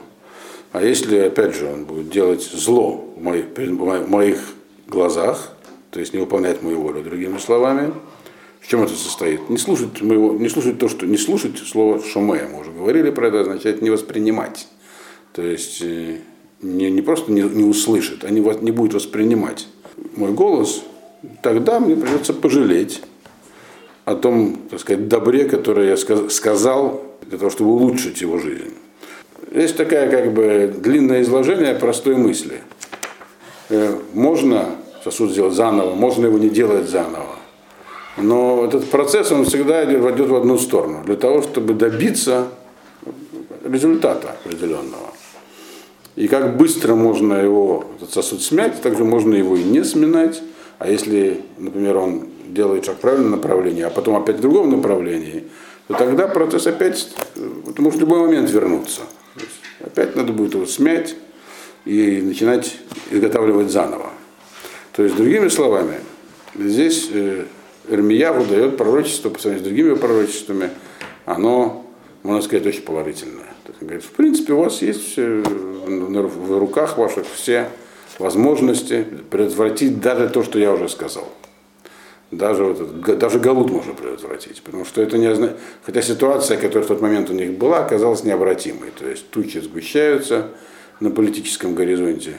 А 0.71 0.83
если, 0.83 1.17
опять 1.17 1.55
же, 1.55 1.67
он 1.67 1.85
будет 1.85 2.09
делать 2.09 2.43
зло 2.43 3.11
в 3.15 3.21
моих, 3.21 3.45
в 3.55 4.09
моих 4.09 4.39
глазах, 4.87 5.53
то 5.91 5.99
есть 5.99 6.13
не 6.13 6.19
выполнять 6.19 6.61
мою 6.61 6.81
волю, 6.81 7.03
другими 7.03 7.39
словами, 7.39 7.91
в 8.59 8.67
чем 8.67 8.83
это 8.83 8.93
состоит? 8.93 9.49
Не 9.49 9.57
слушать, 9.57 10.01
моего, 10.01 10.33
не 10.33 10.49
слушать 10.49 10.77
то, 10.77 10.87
что 10.87 11.07
не 11.07 11.17
слушать 11.17 11.57
слово 11.57 12.03
шумея, 12.03 12.47
мы 12.47 12.61
уже 12.61 12.71
говорили 12.71 13.09
про 13.09 13.29
это, 13.29 13.41
означает 13.41 13.81
не 13.81 13.89
воспринимать. 13.89 14.67
То 15.33 15.41
есть 15.41 15.81
э, 15.81 16.17
не, 16.61 16.91
не 16.91 17.01
просто 17.01 17.31
не, 17.31 17.41
не 17.41 17.63
услышит, 17.63 18.23
а 18.23 18.29
не, 18.29 18.41
не 18.61 18.71
будет 18.71 18.93
воспринимать 18.93 19.67
мой 20.15 20.31
голос, 20.33 20.83
тогда 21.41 21.79
мне 21.79 21.95
придется 21.95 22.33
пожалеть 22.33 23.01
о 24.05 24.15
том, 24.15 24.57
так 24.69 24.79
сказать, 24.79 25.07
добре, 25.07 25.45
которое 25.45 25.89
я 25.89 25.97
сказал 26.29 27.03
для 27.27 27.37
того, 27.37 27.49
чтобы 27.49 27.71
улучшить 27.71 28.21
его 28.21 28.37
жизнь. 28.37 28.73
Есть 29.51 29.77
такая 29.77 30.09
как 30.11 30.31
бы 30.33 30.73
длинное 30.77 31.21
изложение 31.23 31.73
простой 31.73 32.15
мысли. 32.15 32.61
Э, 33.69 33.97
можно 34.13 34.75
сосуд 35.03 35.31
сделать 35.31 35.53
заново, 35.53 35.95
можно 35.95 36.27
его 36.27 36.37
не 36.37 36.49
делать 36.49 36.87
заново. 36.87 37.35
Но 38.17 38.65
этот 38.65 38.89
процесс, 38.89 39.31
он 39.31 39.45
всегда 39.45 39.85
идет 39.85 40.29
в 40.29 40.35
одну 40.35 40.57
сторону. 40.57 41.03
Для 41.05 41.15
того, 41.15 41.41
чтобы 41.41 41.73
добиться 41.73 42.49
результата 43.63 44.35
определенного. 44.43 45.13
И 46.15 46.27
как 46.27 46.57
быстро 46.57 46.95
можно 46.95 47.35
его, 47.35 47.85
этот 47.97 48.13
сосуд 48.13 48.41
смять, 48.41 48.81
также 48.81 49.03
можно 49.03 49.33
его 49.33 49.55
и 49.55 49.63
не 49.63 49.83
сминать. 49.83 50.41
А 50.77 50.89
если, 50.89 51.41
например, 51.57 51.97
он 51.97 52.27
делает 52.49 52.85
шаг 52.85 52.97
в 52.97 52.99
правильном 52.99 53.31
направлении, 53.31 53.83
а 53.83 53.89
потом 53.89 54.15
опять 54.15 54.37
в 54.37 54.41
другом 54.41 54.69
направлении, 54.69 55.45
то 55.87 55.95
тогда 55.95 56.27
процесс 56.27 56.67
опять 56.67 57.09
это 57.67 57.81
может 57.81 57.99
в 57.99 58.01
любой 58.01 58.19
момент 58.19 58.49
вернуться. 58.49 59.01
Опять 59.91 60.15
надо 60.15 60.33
будет 60.33 60.53
его 60.53 60.65
смять 60.65 61.15
и 61.85 62.21
начинать 62.21 62.77
изготавливать 63.11 63.71
заново. 63.71 64.11
То 64.95 65.03
есть, 65.03 65.15
другими 65.15 65.47
словами, 65.47 65.99
здесь 66.55 67.09
э, 67.11 67.45
Эрмияву 67.89 68.45
дает 68.45 68.77
пророчество 68.77 69.29
по 69.29 69.39
сравнению 69.39 69.65
с 69.65 69.67
другими 69.67 69.93
пророчествами, 69.95 70.69
оно, 71.25 71.85
можно 72.23 72.41
сказать, 72.41 72.65
очень 72.67 72.83
положительное. 72.83 73.47
Говорит, 73.81 74.03
в 74.03 74.11
принципе, 74.11 74.53
у 74.53 74.59
вас 74.63 74.81
есть 74.81 75.15
в 75.17 76.59
руках 76.59 76.97
ваших 76.97 77.25
все 77.33 77.69
возможности 78.19 79.05
предотвратить 79.29 80.01
даже 80.01 80.29
то, 80.29 80.43
что 80.43 80.59
я 80.59 80.73
уже 80.73 80.89
сказал. 80.89 81.29
Даже, 82.31 82.63
вот 82.63 82.79
этот, 82.79 83.17
даже 83.17 83.39
Галут 83.39 83.71
можно 83.71 83.93
предотвратить, 83.93 84.61
потому 84.61 84.85
что 84.85 85.01
это 85.01 85.17
не 85.17 85.55
хотя 85.83 86.01
ситуация, 86.01 86.57
которая 86.57 86.83
в 86.83 86.87
тот 86.87 87.01
момент 87.01 87.31
у 87.31 87.33
них 87.33 87.57
была, 87.57 87.83
оказалась 87.83 88.23
необратимой. 88.23 88.91
То 88.97 89.07
есть 89.09 89.29
тучи 89.31 89.57
сгущаются 89.57 90.49
на 90.99 91.09
политическом 91.09 91.73
горизонте, 91.73 92.35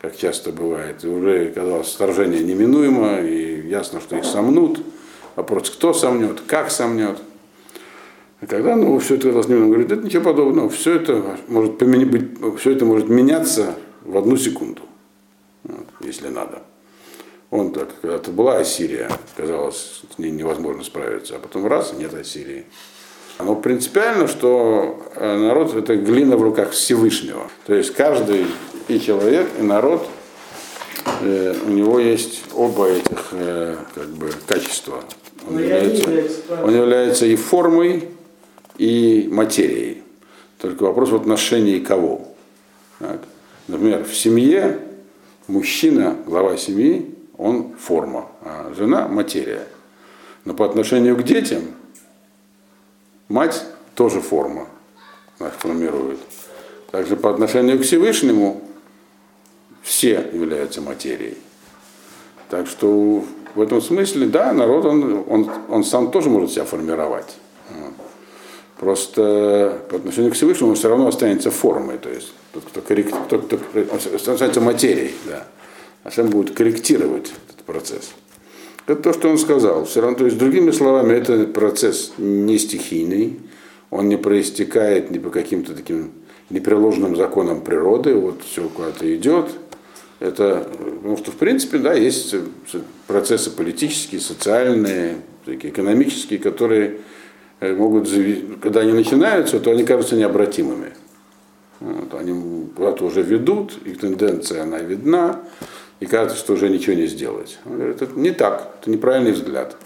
как 0.00 0.16
часто 0.16 0.50
бывает, 0.50 1.04
и 1.04 1.08
уже 1.08 1.52
казалось 1.52 1.92
вторжение 1.92 2.42
неминуемо, 2.42 3.20
и 3.20 3.68
ясно, 3.68 4.00
что 4.00 4.16
их 4.16 4.24
сомнут. 4.24 4.80
Вопрос, 5.36 5.70
кто 5.70 5.92
сомнет, 5.92 6.40
как 6.46 6.72
сомнет. 6.72 7.18
И 8.42 8.46
тогда, 8.46 8.74
ну, 8.74 8.98
все 8.98 9.14
это 9.14 9.28
он 9.28 9.68
говорит, 9.68 9.92
это 9.92 10.02
ничего 10.02 10.24
подобного, 10.24 10.70
все 10.70 10.94
это 10.94 11.36
может 11.46 11.74
быть, 11.78 12.58
все 12.58 12.72
это 12.72 12.84
может 12.84 13.08
меняться 13.08 13.76
в 14.02 14.16
одну 14.16 14.36
секунду, 14.36 14.82
вот, 15.62 15.86
если 16.00 16.28
надо. 16.28 16.62
Он 17.50 17.72
так, 17.72 17.88
когда-то 18.00 18.30
была 18.30 18.58
Ассирия, 18.58 19.10
казалось, 19.36 20.02
с 20.14 20.18
ней 20.18 20.30
невозможно 20.30 20.84
справиться, 20.84 21.36
а 21.36 21.38
потом 21.40 21.66
раз, 21.66 21.92
нет 21.92 22.14
Ассирии. 22.14 22.66
Но 23.40 23.56
принципиально, 23.56 24.28
что 24.28 25.02
э, 25.16 25.36
народ 25.36 25.74
это 25.74 25.96
глина 25.96 26.36
в 26.36 26.42
руках 26.42 26.70
Всевышнего. 26.70 27.50
То 27.66 27.74
есть 27.74 27.92
каждый 27.92 28.46
и 28.86 29.00
человек, 29.00 29.48
и 29.58 29.62
народ, 29.62 30.06
э, 31.22 31.54
у 31.66 31.70
него 31.70 31.98
есть 31.98 32.44
оба 32.54 32.88
этих 32.88 33.28
э, 33.32 33.76
как 33.94 34.08
бы, 34.08 34.30
качества. 34.46 35.02
Он 35.48 35.58
является, 35.58 36.08
он 36.62 36.74
является 36.74 37.26
и 37.26 37.34
формой, 37.34 38.10
и 38.76 39.28
материей. 39.30 40.02
Только 40.58 40.84
вопрос 40.84 41.10
в 41.10 41.16
отношении 41.16 41.80
кого. 41.80 42.28
Так. 42.98 43.20
Например, 43.68 44.04
в 44.04 44.14
семье 44.14 44.78
мужчина, 45.46 46.16
глава 46.26 46.56
семьи, 46.56 47.14
он 47.40 47.74
форма, 47.76 48.26
а 48.42 48.72
жена 48.76 49.08
материя. 49.08 49.66
Но 50.44 50.54
по 50.54 50.66
отношению 50.66 51.16
к 51.16 51.22
детям 51.22 51.62
мать 53.28 53.64
тоже 53.94 54.20
форма, 54.20 54.66
она 55.38 55.50
формирует. 55.50 56.18
Также 56.90 57.16
по 57.16 57.30
отношению 57.30 57.78
к 57.78 57.82
Всевышнему 57.82 58.62
все 59.82 60.28
являются 60.32 60.82
материей. 60.82 61.38
Так 62.50 62.66
что 62.66 63.24
в 63.54 63.60
этом 63.60 63.80
смысле, 63.80 64.26
да, 64.26 64.52
народ, 64.52 64.84
он, 64.84 65.24
он, 65.26 65.50
он 65.68 65.84
сам 65.84 66.10
тоже 66.10 66.28
может 66.28 66.50
себя 66.52 66.64
формировать. 66.64 67.36
Просто 68.76 69.78
по 69.90 69.96
отношению 69.96 70.32
к 70.32 70.34
Всевышнему 70.34 70.70
он 70.70 70.76
все 70.76 70.88
равно 70.88 71.06
останется 71.06 71.50
формой, 71.50 71.98
то 71.98 72.08
есть 72.08 72.32
тот, 72.52 72.64
кто, 72.64 72.80
коррект, 72.80 73.14
тот, 73.28 73.44
кто 73.46 74.34
останется 74.34 74.60
материей, 74.60 75.14
да. 75.26 75.46
А 76.02 76.10
сам 76.10 76.30
будет 76.30 76.54
корректировать 76.54 77.32
этот 77.48 77.64
процесс. 77.64 78.12
Это 78.86 79.02
то, 79.02 79.12
что 79.12 79.28
он 79.28 79.38
сказал. 79.38 79.84
Все 79.84 80.00
равно, 80.00 80.18
то 80.18 80.24
есть, 80.24 80.38
другими 80.38 80.70
словами, 80.70 81.14
это 81.14 81.44
процесс 81.44 82.12
не 82.18 82.58
стихийный, 82.58 83.38
он 83.90 84.08
не 84.08 84.16
проистекает 84.16 85.10
ни 85.10 85.18
по 85.18 85.30
каким-то 85.30 85.74
таким 85.74 86.12
непреложным 86.48 87.16
законам 87.16 87.60
природы, 87.60 88.14
вот 88.14 88.42
все 88.42 88.68
куда-то 88.68 89.14
идет. 89.14 89.50
Это, 90.18 90.68
потому 90.96 91.16
что, 91.16 91.30
в 91.30 91.36
принципе, 91.36 91.78
да, 91.78 91.94
есть 91.94 92.34
процессы 93.06 93.50
политические, 93.50 94.20
социальные, 94.20 95.18
такие 95.44 95.72
экономические, 95.72 96.38
которые 96.38 97.00
Э, 97.60 97.74
могут, 97.74 98.08
когда 98.62 98.80
они 98.80 98.92
начинаются, 98.92 99.60
то 99.60 99.70
они 99.70 99.84
кажутся 99.84 100.16
необратимыми. 100.16 100.92
Вот, 101.80 102.14
они 102.14 102.68
куда-то 102.74 103.04
уже 103.04 103.22
ведут, 103.22 103.78
их 103.84 104.00
тенденция, 104.00 104.62
она 104.62 104.78
видна, 104.78 105.40
и 106.00 106.06
кажется, 106.06 106.36
что 106.36 106.54
уже 106.54 106.68
ничего 106.68 106.96
не 106.96 107.06
сделать. 107.06 107.58
Он 107.64 107.76
говорит, 107.76 108.02
это 108.02 108.18
не 108.18 108.32
так, 108.32 108.74
это 108.80 108.90
неправильный 108.90 109.32
взгляд. 109.32 109.76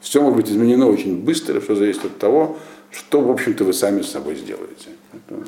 Все 0.00 0.20
может 0.20 0.36
быть 0.36 0.50
изменено 0.50 0.88
очень 0.88 1.22
быстро, 1.22 1.60
что 1.60 1.74
зависит 1.74 2.04
от 2.04 2.18
того, 2.18 2.58
что, 2.90 3.20
в 3.20 3.30
общем-то, 3.30 3.64
вы 3.64 3.72
сами 3.72 4.02
с 4.02 4.10
собой 4.10 4.36
сделаете. 4.36 4.90
Это, 5.12 5.42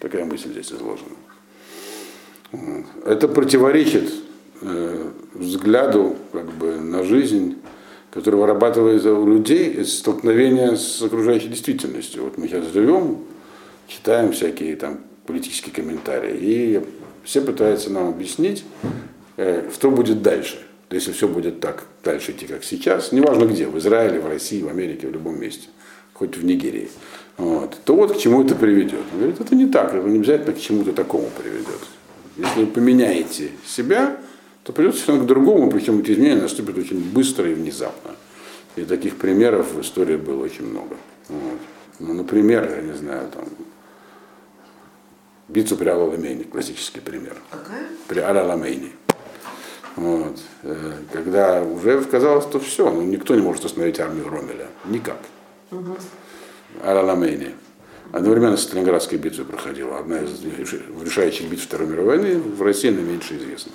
такая 0.00 0.24
мысль 0.24 0.50
здесь 0.50 0.72
изложена. 0.72 1.16
Это 3.04 3.28
противоречит 3.28 4.12
э, 4.60 5.10
взгляду 5.34 6.16
как 6.32 6.52
бы, 6.52 6.76
на 6.76 7.02
жизнь 7.02 7.56
который 8.16 8.36
вырабатывается 8.36 9.12
у 9.12 9.28
людей 9.28 9.74
из 9.74 9.98
столкновения 9.98 10.74
с 10.74 11.02
окружающей 11.02 11.48
действительностью. 11.48 12.24
Вот 12.24 12.38
мы 12.38 12.48
сейчас 12.48 12.64
живем, 12.72 13.18
читаем 13.88 14.32
всякие 14.32 14.74
там 14.76 15.00
политические 15.26 15.74
комментарии, 15.74 16.34
и 16.40 16.80
все 17.24 17.42
пытаются 17.42 17.92
нам 17.92 18.08
объяснить, 18.08 18.64
что 19.36 19.90
будет 19.90 20.22
дальше. 20.22 20.58
Если 20.90 21.12
все 21.12 21.26
будет 21.26 21.60
так 21.60 21.84
дальше 22.04 22.30
идти, 22.30 22.46
как 22.46 22.62
сейчас, 22.62 23.10
неважно 23.10 23.44
где, 23.46 23.66
в 23.66 23.76
Израиле, 23.78 24.20
в 24.20 24.28
России, 24.28 24.62
в 24.62 24.68
Америке, 24.68 25.08
в 25.08 25.12
любом 25.12 25.40
месте, 25.40 25.68
хоть 26.14 26.36
в 26.36 26.44
Нигерии, 26.44 26.88
вот, 27.38 27.76
то 27.84 27.96
вот 27.96 28.16
к 28.16 28.18
чему 28.18 28.44
это 28.44 28.54
приведет. 28.54 29.00
Он 29.12 29.18
говорит, 29.18 29.40
это 29.40 29.54
не 29.56 29.66
так, 29.66 29.92
это 29.92 30.06
не 30.08 30.18
обязательно 30.18 30.52
к 30.52 30.60
чему-то 30.60 30.92
такому 30.92 31.28
приведет. 31.36 31.80
Если 32.36 32.60
вы 32.60 32.66
поменяете 32.66 33.50
себя, 33.66 34.16
то 34.62 34.72
придется 34.72 35.00
совершенно 35.00 35.24
к 35.24 35.28
другому, 35.28 35.70
причем 35.70 35.98
эти 35.98 36.12
изменения 36.12 36.42
наступят 36.42 36.78
очень 36.78 37.00
быстро 37.00 37.50
и 37.50 37.54
внезапно. 37.54 38.12
И 38.76 38.84
таких 38.84 39.16
примеров 39.16 39.72
в 39.72 39.80
истории 39.80 40.16
было 40.16 40.44
очень 40.44 40.66
много. 40.66 40.96
Вот. 41.28 41.58
Ну, 41.98 42.12
например, 42.14 42.70
я 42.70 42.82
не 42.82 42.92
знаю, 42.92 43.28
там, 43.32 43.44
битву 45.48 45.76
при 45.76 45.88
Аламейне, 45.88 46.44
классический 46.44 47.00
пример. 47.00 47.36
Какая? 47.50 47.86
При 48.06 48.20
Аламейне. 48.20 48.90
Вот. 49.96 50.38
Э, 50.62 50.92
когда 51.12 51.62
уже 51.62 52.02
казалось, 52.04 52.44
что 52.44 52.60
все, 52.60 52.90
ну, 52.90 53.02
никто 53.02 53.34
не 53.34 53.40
может 53.40 53.64
остановить 53.64 53.98
армию 53.98 54.28
Ромеля. 54.28 54.68
Никак. 54.84 55.18
Угу. 55.70 55.96
Аламейне. 56.84 57.54
Одновременно 58.12 58.56
с 58.56 58.62
Сталинградской 58.62 59.18
битвой 59.18 59.46
проходила. 59.46 59.98
Одна 59.98 60.20
из 60.20 60.42
решающих 61.02 61.48
битв 61.48 61.64
Второй 61.64 61.88
мировой 61.88 62.18
войны 62.18 62.38
в 62.38 62.62
России 62.62 62.90
наименьше 62.90 63.36
известна. 63.36 63.72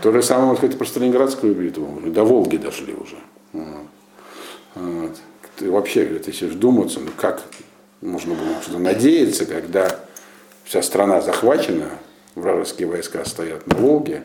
То 0.00 0.12
же 0.12 0.22
самое, 0.22 0.46
можно 0.46 0.58
сказать, 0.58 0.78
про 0.78 0.86
Сталинградскую 0.86 1.54
битву. 1.54 2.00
До 2.06 2.24
Волги 2.24 2.56
дошли 2.56 2.94
уже. 2.94 3.16
Вот. 3.52 3.86
Вот. 4.74 5.16
Вообще, 5.60 6.04
говорит, 6.04 6.28
если 6.28 6.46
вдуматься, 6.46 6.98
ну 7.00 7.10
как 7.16 7.42
можно 8.00 8.34
было 8.34 8.60
что-то 8.62 8.78
надеяться, 8.78 9.44
когда 9.44 10.00
вся 10.64 10.82
страна 10.82 11.20
захвачена, 11.20 11.90
вражеские 12.34 12.88
войска 12.88 13.24
стоят 13.24 13.66
на 13.66 13.76
Волге, 13.76 14.22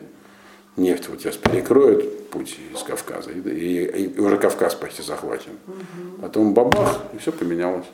нефть 0.78 1.08
вот 1.08 1.20
сейчас 1.20 1.36
перекроют 1.36 2.30
путь 2.30 2.58
из 2.74 2.82
Кавказа, 2.82 3.30
и, 3.30 3.38
и, 3.38 4.04
и 4.04 4.20
уже 4.20 4.36
Кавказ 4.36 4.74
почти 4.74 5.02
захвачен. 5.02 5.52
Угу. 5.66 6.22
Потом 6.22 6.54
бабах, 6.54 7.00
и 7.12 7.18
все 7.18 7.32
поменялось. 7.32 7.86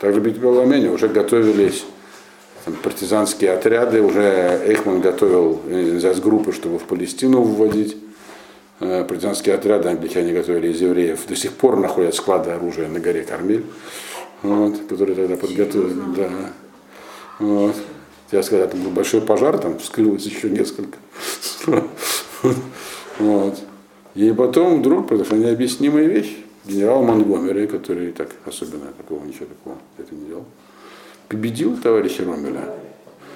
Также 0.00 0.20
в 0.20 0.24
Битве 0.24 0.48
уже 0.88 1.08
готовились 1.08 1.84
там, 2.64 2.74
партизанские 2.74 3.52
отряды, 3.52 4.02
уже 4.02 4.62
Эйхман 4.66 5.00
готовил 5.00 5.60
с 5.68 6.20
группы, 6.20 6.52
чтобы 6.52 6.78
в 6.78 6.84
Палестину 6.84 7.42
вводить. 7.42 7.96
Э, 8.80 9.04
партизанские 9.04 9.54
отряды 9.54 9.88
англичане 9.88 10.32
готовили 10.32 10.72
из 10.72 10.80
евреев. 10.80 11.26
До 11.26 11.36
сих 11.36 11.52
пор 11.52 11.76
находят 11.76 12.14
склады 12.14 12.50
оружия 12.50 12.88
на 12.88 12.98
горе 12.98 13.22
Кармель, 13.22 13.64
вот, 14.42 14.76
которые 14.88 15.14
тогда 15.14 15.36
подготовили. 15.36 16.00
Да. 16.16 16.30
Вот. 17.38 17.76
Я 18.32 18.42
сказал, 18.42 18.68
там 18.68 18.82
был 18.82 18.90
большой 18.90 19.20
пожар, 19.20 19.58
там 19.58 19.78
вскрылось 19.78 20.24
еще 20.24 20.50
несколько. 20.50 20.98
Вот. 23.18 23.58
И 24.14 24.32
потом 24.32 24.80
вдруг 24.80 25.06
произошла 25.06 25.36
необъяснимая 25.36 26.06
вещь. 26.06 26.36
генерал 26.64 27.02
Монгомери, 27.02 27.66
который 27.66 28.12
так 28.12 28.30
особенно 28.44 28.86
такого 28.96 29.24
ничего 29.24 29.46
такого 29.46 29.76
это 29.98 30.14
не 30.14 30.26
делал, 30.26 30.44
победил 31.28 31.76
товарища 31.76 32.24
Ромеля. 32.24 32.70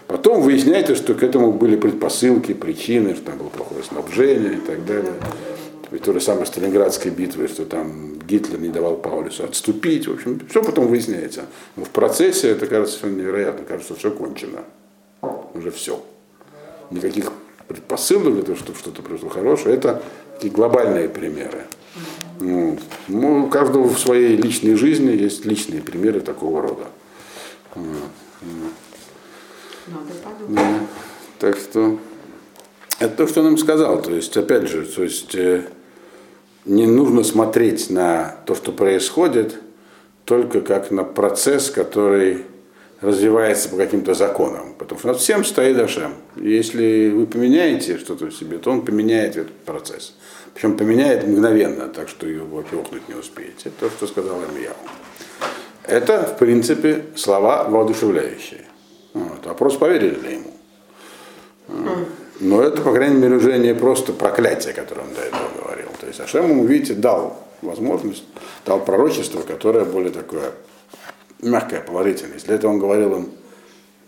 Потом 0.06 0.40
выясняется, 0.40 0.94
что 0.94 1.14
к 1.14 1.22
этому 1.22 1.52
были 1.52 1.76
предпосылки, 1.76 2.54
причины, 2.54 3.14
что 3.14 3.26
там 3.26 3.38
было 3.38 3.48
плохое 3.48 3.82
снабжение 3.82 4.54
и 4.54 4.60
так 4.60 4.84
далее. 4.86 5.14
Ведь 5.90 6.02
то 6.02 6.12
же 6.12 6.20
самое 6.20 6.46
Сталинградской 6.46 7.10
битвы, 7.10 7.48
что 7.48 7.64
там 7.64 8.18
Гитлер 8.26 8.60
не 8.60 8.68
давал 8.68 8.96
Паулюсу 8.96 9.44
отступить. 9.44 10.08
В 10.08 10.12
общем, 10.12 10.40
все 10.48 10.62
потом 10.62 10.88
выясняется. 10.88 11.42
Но 11.76 11.84
в 11.84 11.90
процессе 11.90 12.48
это 12.48 12.66
кажется 12.66 12.98
совершенно 12.98 13.22
невероятно. 13.22 13.64
Кажется, 13.64 13.94
все 13.94 14.10
кончено. 14.10 14.64
Уже 15.56 15.70
все. 15.70 16.04
Никаких 16.90 17.32
предпосылок 17.68 18.34
для 18.34 18.42
того, 18.42 18.56
чтобы 18.56 18.78
что-то 18.78 19.02
произошло 19.02 19.30
хорошее. 19.30 19.76
Это 19.76 20.02
такие 20.34 20.52
глобальные 20.52 21.08
примеры. 21.08 21.64
Ну, 22.38 22.78
у 23.08 23.48
каждого 23.48 23.88
в 23.88 23.98
своей 23.98 24.36
личной 24.36 24.74
жизни 24.74 25.12
есть 25.12 25.44
личные 25.44 25.80
примеры 25.80 26.20
такого 26.20 26.62
рода. 26.62 26.84
Да. 30.48 30.62
Так 31.38 31.56
что 31.56 31.98
это 32.98 33.16
то, 33.16 33.26
что 33.26 33.40
он 33.40 33.46
нам 33.46 33.58
сказал. 33.58 34.02
То 34.02 34.14
есть, 34.14 34.36
опять 34.36 34.68
же, 34.68 34.84
то 34.84 35.02
есть, 35.02 35.34
э, 35.34 35.64
не 36.64 36.86
нужно 36.86 37.24
смотреть 37.24 37.90
на 37.90 38.36
то, 38.46 38.54
что 38.54 38.72
происходит, 38.72 39.60
только 40.24 40.60
как 40.60 40.90
на 40.90 41.04
процесс, 41.04 41.70
который 41.70 42.44
развивается 43.00 43.68
по 43.68 43.76
каким-то 43.76 44.14
законам. 44.14 44.74
Потому 44.78 44.98
что 44.98 45.08
над 45.08 45.18
всем 45.18 45.44
стоит 45.44 45.78
Ашем. 45.78 46.14
Если 46.36 47.10
вы 47.10 47.26
поменяете 47.26 47.98
что-то 47.98 48.26
в 48.26 48.32
себе, 48.32 48.58
то 48.58 48.70
он 48.70 48.84
поменяет 48.84 49.36
этот 49.36 49.56
процесс. 49.58 50.14
Причем 50.54 50.76
поменяет 50.76 51.26
мгновенно, 51.26 51.88
так 51.88 52.08
что 52.08 52.26
его 52.26 52.60
опихнуть 52.60 53.08
не 53.08 53.14
успеете. 53.14 53.68
Это 53.68 53.88
то, 53.88 53.90
что 53.90 54.06
сказал 54.06 54.40
Ильяу. 54.42 54.74
Это, 55.82 56.22
в 56.22 56.38
принципе, 56.38 57.04
слова 57.14 57.64
воодушевляющие. 57.64 58.64
Вот. 59.12 59.44
Вопрос, 59.44 59.76
поверили 59.76 60.18
ли 60.18 60.32
ему. 60.34 60.52
Но 62.40 62.62
это, 62.62 62.82
по 62.82 62.92
крайней 62.92 63.16
мере, 63.16 63.36
уже 63.36 63.56
не 63.58 63.74
просто 63.74 64.12
проклятие, 64.12 64.72
которое 64.72 65.02
он 65.02 65.14
до 65.14 65.22
этого 65.22 65.48
говорил. 65.62 65.88
То 66.00 66.06
есть 66.06 66.20
Ашем 66.20 66.50
ему, 66.50 66.64
видите, 66.64 66.94
дал 66.94 67.38
возможность, 67.62 68.24
дал 68.64 68.84
пророчество, 68.84 69.40
которое 69.42 69.84
более 69.84 70.12
такое 70.12 70.52
мягкое, 71.42 71.80
положительное. 71.80 72.34
Если 72.34 72.54
этого 72.54 72.72
он 72.72 72.78
говорил 72.78 73.16
им 73.16 73.28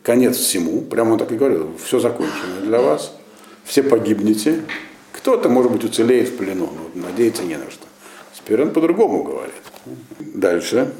конец 0.02 0.37
всему, 0.37 0.82
прямо 0.82 1.12
он 1.12 1.18
так 1.18 1.30
и 1.32 1.37
говорил, 1.37 1.70
все 1.82 1.99
закончено 1.99 2.61
для 2.62 2.80
вас, 2.80 3.14
все 3.64 3.82
погибнете, 3.82 4.62
кто-то, 5.12 5.49
может 5.49 5.73
быть, 5.73 5.85
уцелеет 5.85 6.28
в 6.28 6.37
плену, 6.37 6.70
но 6.94 7.02
надеяться 7.02 7.42
не 7.42 7.56
на 7.56 7.70
что. 7.70 7.85
Теперь 8.35 8.62
он 8.62 8.70
по-другому 8.70 9.25
говорит. 9.25 9.54
Дальше. 10.18 10.92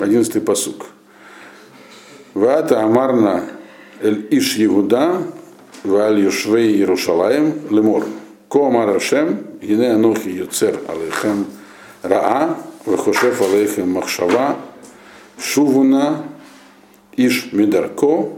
Одиннадцатый 0.00 0.40
посук. 0.40 0.86
Вата 2.32 2.80
Амарна 2.82 3.44
Эль 4.02 4.26
Иш 4.30 4.56
Егуда 4.56 5.22
Валь 5.84 6.20
Юшвей 6.20 6.74
Иерушалаем 6.74 7.60
Лемор. 7.70 8.04
Ко 8.48 8.66
Амар 8.66 8.96
Ашем 8.96 9.38
Гине 9.62 9.92
Анохи 9.92 10.28
Юцер 10.28 10.80
Алейхем 10.88 11.46
Раа 12.02 12.56
Вехошев 12.86 13.40
Алейхем 13.42 13.90
Махшава 13.90 14.56
Шувуна 15.38 16.24
Иш 17.16 17.52
Мидарко 17.52 18.30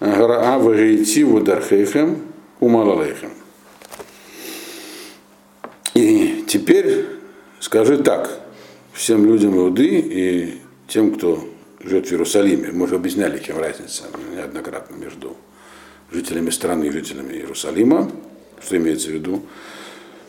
Раа 0.00 0.58
Вегейти 0.58 1.24
Вудархейхем 1.24 2.22
Умалалейхем. 2.60 3.30
И 5.94 6.44
теперь 6.46 7.06
скажи 7.58 7.98
так 7.98 8.40
всем 8.92 9.24
людям 9.26 9.56
Иуды 9.56 9.98
и 9.98 10.60
тем, 10.88 11.14
кто 11.14 11.44
живет 11.82 12.08
в 12.08 12.12
Иерусалиме. 12.12 12.70
Мы 12.72 12.84
уже 12.84 12.96
объясняли, 12.96 13.38
чем 13.38 13.58
разница 13.58 14.04
неоднократно 14.34 14.96
между 14.96 15.36
жителями 16.10 16.50
страны 16.50 16.86
и 16.86 16.90
жителями 16.90 17.34
Иерусалима, 17.34 18.10
что 18.62 18.76
имеется 18.76 19.08
в 19.08 19.12
виду. 19.12 19.42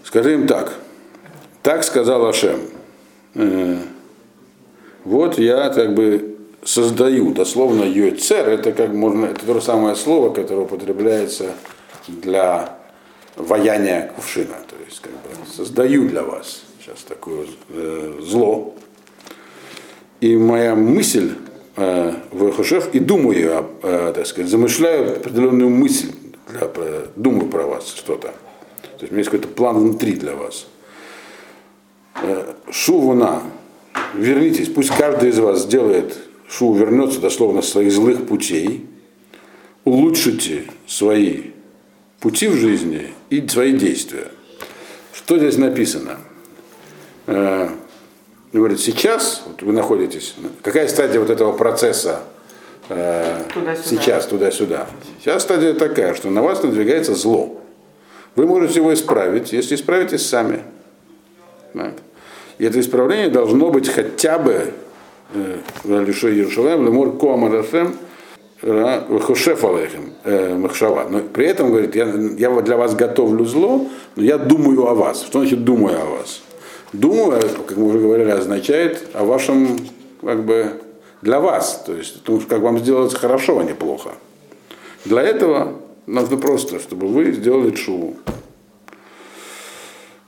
Скажи 0.04 0.34
им 0.34 0.48
так. 0.48 0.74
Так 1.64 1.84
сказал 1.84 2.26
Ашем. 2.26 2.60
«Э, 5.04 5.10
вот 5.10 5.38
я 5.38 5.70
как 5.70 5.94
бы 5.94 6.38
создаю, 6.64 7.34
дословно 7.34 7.84
йоцер, 7.84 8.48
это 8.50 8.72
как 8.72 8.94
можно, 8.94 9.28
это 9.28 9.46
то 9.46 9.54
же 9.56 9.62
самое 9.62 9.96
слово, 9.96 10.34
которое 10.34 10.62
употребляется 10.62 11.54
для 12.08 12.78
ваяния 13.36 14.12
кувшина. 14.16 14.56
То 14.68 14.76
есть 14.86 15.00
как 15.00 15.12
бы 15.14 15.30
создаю 15.52 16.08
для 16.08 16.24
вас 16.24 16.64
сейчас 16.80 17.04
такое 17.04 17.46
э, 17.70 18.20
зло. 18.22 18.76
И 20.20 20.36
моя 20.36 20.76
мысль 20.76 21.32
э, 21.78 22.14
в 22.32 22.52
Хошев, 22.52 22.94
и 22.94 23.00
думаю, 23.00 23.66
э, 23.82 24.14
так 24.16 24.28
сказать, 24.28 24.52
замышляю 24.52 25.18
определенную 25.18 25.70
мысль, 25.70 26.12
для, 26.60 27.08
думаю 27.16 27.48
про 27.50 27.66
вас 27.66 27.88
что-то. 27.88 28.28
То 28.82 29.06
есть 29.06 29.12
у 29.12 29.16
меня 29.16 29.20
есть 29.20 29.32
какой-то 29.32 29.48
план 29.48 29.80
внутри 29.80 30.14
для 30.14 30.36
вас. 30.36 30.68
Э, 32.22 32.54
шувуна, 32.70 33.42
вернитесь, 34.14 34.70
пусть 34.70 34.90
каждый 34.90 35.30
из 35.30 35.40
вас 35.40 35.64
сделает, 35.64 36.18
шу 36.50 36.74
вернется 36.74 37.20
дословно 37.20 37.62
своих 37.62 37.92
злых 37.92 38.28
путей, 38.28 38.86
улучшите 39.84 40.66
свои 40.88 41.52
пути 42.20 42.48
в 42.48 42.56
жизни 42.56 43.14
и 43.30 43.46
свои 43.48 43.74
действия. 43.74 44.28
Что 45.14 45.38
здесь 45.38 45.58
написано? 45.58 46.20
Э, 47.28 47.70
говорит, 48.54 48.80
сейчас 48.80 49.44
вот 49.46 49.62
вы 49.62 49.74
находитесь, 49.74 50.36
какая 50.62 50.88
стадия 50.88 51.20
вот 51.20 51.30
этого 51.30 51.54
процесса 51.54 52.24
э, 52.90 53.44
туда-сюда. 53.54 53.90
сейчас 53.90 54.26
туда-сюда? 54.28 54.88
Сейчас 55.20 55.44
стадия 55.44 55.74
такая, 55.74 56.14
что 56.16 56.30
на 56.30 56.42
вас 56.42 56.62
надвигается 56.64 57.16
зло. 57.16 57.62
Вы 58.36 58.46
можете 58.46 58.80
его 58.80 58.94
исправить, 58.94 59.52
если 59.52 59.76
исправитесь 59.76 60.26
сами. 60.26 60.64
Так. 61.74 61.94
И 62.62 62.64
это 62.64 62.80
исправление 62.80 63.30
должно 63.30 63.72
быть 63.72 63.90
хотя 63.90 64.38
бы 64.38 64.72
Лишой 65.84 66.36
Иерушалаем, 66.36 66.86
Лемор 66.86 67.18
Коамарашем, 67.18 67.96
Хошеф 68.62 69.66
Алейхем, 69.66 70.62
Махшава. 70.62 71.10
Но 71.10 71.22
при 71.22 71.48
этом, 71.48 71.72
говорит, 71.72 71.96
я, 71.96 72.06
я 72.38 72.62
для 72.62 72.78
вас 72.78 72.94
готовлю 72.94 73.46
зло, 73.46 73.88
но 74.16 74.22
я 74.24 74.38
думаю 74.38 74.88
о 74.88 74.94
вас. 74.94 75.24
Что 75.24 75.40
значит 75.40 75.64
думаю 75.64 76.00
о 76.04 76.06
вас? 76.06 76.44
Думаю, 76.94 77.42
как 77.66 77.78
мы 77.78 77.88
уже 77.88 77.98
говорили, 77.98 78.30
означает 78.30 79.08
о 79.16 79.26
вашем, 79.26 79.80
как 80.22 80.46
бы, 80.46 80.68
для 81.24 81.40
вас. 81.40 81.82
То 81.84 81.96
есть, 81.96 82.20
потому 82.20 82.42
что 82.42 82.48
как 82.48 82.62
вам 82.62 82.78
сделать 82.78 83.12
хорошо, 83.16 83.58
а 83.58 83.64
не 83.64 83.74
плохо. 83.74 84.12
Для 85.06 85.24
этого 85.24 85.78
нужно 86.06 86.38
просто, 86.38 86.80
чтобы 86.80 87.08
вы 87.08 87.32
сделали 87.32 87.74
шуву. 87.74 88.18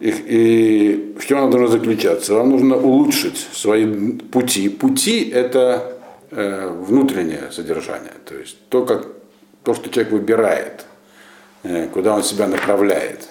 И, 0.04 0.10
и 0.10 1.16
в 1.18 1.26
чем 1.26 1.38
она 1.38 1.48
должна 1.48 1.68
заключаться? 1.70 2.34
Вам 2.34 2.50
нужно 2.50 2.76
улучшить 2.76 3.38
свои 3.54 3.86
пути. 4.18 4.68
Пути– 4.68 5.30
это 5.34 5.98
э, 6.30 6.68
внутреннее 6.68 7.52
содержание, 7.52 8.12
то 8.26 8.36
есть 8.36 8.58
то, 8.68 8.86
как, 8.86 9.08
то, 9.64 9.74
что 9.74 9.90
человек 9.90 10.12
выбирает, 10.12 10.86
э, 11.64 11.88
куда 11.88 12.16
он 12.16 12.24
себя 12.24 12.48
направляет. 12.48 13.30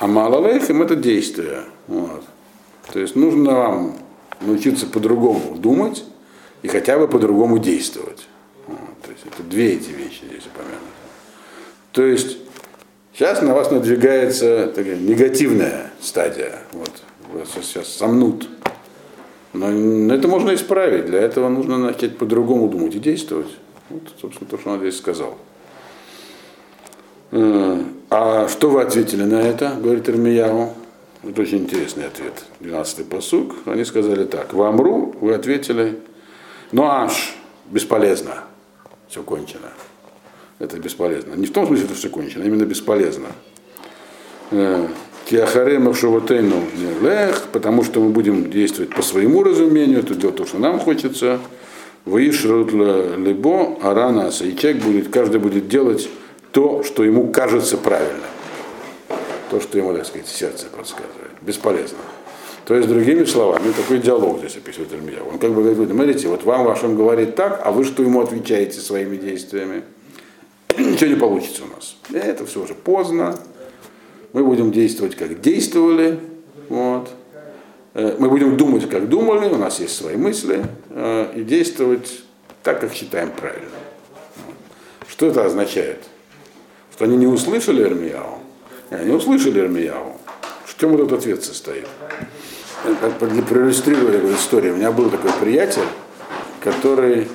А 0.00 0.08
малолейхим– 0.08 0.82
это 0.84 0.96
действие. 0.96 1.60
Вот. 1.86 2.24
То 2.92 2.98
есть 2.98 3.14
нужно 3.14 3.54
вам 3.54 3.96
научиться 4.40 4.86
по-другому 4.86 5.54
думать 5.54 6.04
и 6.62 6.66
хотя 6.66 6.98
бы 6.98 7.06
по-другому 7.06 7.60
действовать. 7.60 8.26
Вот. 8.66 9.00
То 9.04 9.12
есть 9.12 9.22
это 9.26 9.44
две 9.44 9.74
эти 9.74 9.90
вещи 9.90 10.24
здесь 10.28 10.42
упомянуты. 10.52 11.04
То 11.92 12.04
есть 12.04 12.38
Сейчас 13.14 13.42
на 13.42 13.54
вас 13.54 13.70
надвигается 13.70 14.66
такая 14.74 14.96
негативная 14.96 15.92
стадия. 16.00 16.58
Вот, 16.72 16.90
вас 17.32 17.48
сейчас 17.62 17.86
сомнут. 17.86 18.48
Но 19.52 20.12
это 20.12 20.26
можно 20.26 20.52
исправить. 20.52 21.06
Для 21.06 21.20
этого 21.20 21.48
нужно 21.48 21.78
начать 21.78 22.18
по-другому 22.18 22.68
думать 22.68 22.96
и 22.96 22.98
действовать. 22.98 23.46
Вот, 23.88 24.02
собственно, 24.20 24.50
то, 24.50 24.58
что 24.58 24.70
он 24.70 24.80
здесь 24.80 24.98
сказал. 24.98 25.38
Э, 27.30 27.82
а 28.10 28.48
что 28.48 28.70
вы 28.70 28.82
ответили 28.82 29.22
на 29.22 29.42
это, 29.42 29.76
говорит 29.80 30.08
Ирмияву? 30.08 30.74
Это 31.22 31.40
очень 31.40 31.58
интересный 31.58 32.08
ответ. 32.08 32.44
12-й 32.60 33.04
посук. 33.04 33.54
Они 33.66 33.84
сказали 33.84 34.24
так. 34.24 34.52
В 34.52 34.60
Амру 34.60 35.14
вы 35.20 35.34
ответили, 35.34 36.00
ну 36.72 36.82
аж, 36.86 37.36
бесполезно. 37.70 38.42
Все 39.06 39.22
кончено 39.22 39.70
это 40.58 40.78
бесполезно. 40.78 41.34
Не 41.34 41.46
в 41.46 41.52
том 41.52 41.66
смысле, 41.66 41.86
что 41.86 41.94
все 41.94 42.08
кончено, 42.08 42.44
а 42.44 42.46
именно 42.46 42.64
бесполезно. 42.64 43.28
Э, 44.50 44.86
Киахарема 45.26 45.94
Шуватейну 45.94 46.62
лех, 47.02 47.44
потому 47.52 47.82
что 47.82 48.00
мы 48.00 48.10
будем 48.10 48.50
действовать 48.50 48.94
по 48.94 49.02
своему 49.02 49.42
разумению, 49.42 50.00
это 50.00 50.14
делать 50.14 50.36
то, 50.36 50.46
что 50.46 50.58
нам 50.58 50.78
хочется. 50.78 51.40
Выишрут 52.04 52.72
либо 52.72 53.78
аранаса, 53.80 54.44
и 54.44 54.54
человек 54.54 54.82
будет, 54.82 55.08
каждый 55.08 55.40
будет 55.40 55.68
делать 55.68 56.10
то, 56.52 56.82
что 56.82 57.02
ему 57.02 57.28
кажется 57.28 57.78
правильно. 57.78 58.26
То, 59.50 59.58
что 59.58 59.78
ему, 59.78 59.94
так 59.94 60.04
сказать, 60.04 60.28
сердце 60.28 60.66
подсказывает. 60.66 61.32
Бесполезно. 61.40 61.98
То 62.66 62.74
есть, 62.74 62.88
другими 62.88 63.24
словами, 63.24 63.72
такой 63.72 63.98
диалог 63.98 64.38
здесь 64.38 64.56
описывает 64.56 64.92
Ирмия. 64.92 65.20
Он 65.20 65.38
как 65.38 65.52
бы 65.52 65.62
говорит, 65.62 65.90
смотрите, 65.90 66.28
вот 66.28 66.44
вам 66.44 66.64
вашим 66.64 66.96
говорит 66.96 67.34
так, 67.34 67.62
а 67.64 67.72
вы 67.72 67.84
что 67.84 68.02
ему 68.02 68.20
отвечаете 68.20 68.80
своими 68.80 69.16
действиями? 69.16 69.82
Ничего 70.78 71.10
не 71.10 71.16
получится 71.16 71.62
у 71.64 71.74
нас. 71.74 71.96
Это 72.12 72.46
все 72.46 72.62
уже 72.62 72.74
поздно. 72.74 73.38
Мы 74.32 74.44
будем 74.44 74.72
действовать, 74.72 75.14
как 75.14 75.40
действовали. 75.40 76.18
Вот. 76.68 77.10
Э, 77.94 78.16
мы 78.18 78.28
будем 78.28 78.56
думать, 78.56 78.88
как 78.88 79.08
думали, 79.08 79.48
у 79.48 79.56
нас 79.56 79.80
есть 79.80 79.96
свои 79.96 80.16
мысли, 80.16 80.64
э, 80.90 81.32
и 81.36 81.44
действовать 81.44 82.22
так, 82.62 82.80
как 82.80 82.92
считаем 82.92 83.30
правильно. 83.30 83.68
Что 85.08 85.26
это 85.26 85.44
означает? 85.44 86.02
Что 86.92 87.04
они 87.04 87.16
не 87.16 87.26
услышали 87.26 87.82
Ирмияу? 87.82 88.40
Они 88.90 89.12
услышали 89.12 89.60
Ирмияу. 89.60 90.16
В 90.64 90.78
чем 90.78 90.94
этот 90.94 91.12
ответ 91.12 91.44
состоит? 91.44 91.86
Для 92.84 93.42
проиллюстрировать 93.42 94.16
эту 94.16 94.34
историю. 94.34 94.74
У 94.74 94.76
меня 94.76 94.90
был 94.90 95.08
такой 95.08 95.30
приятель, 95.40 95.86
который 96.60 97.28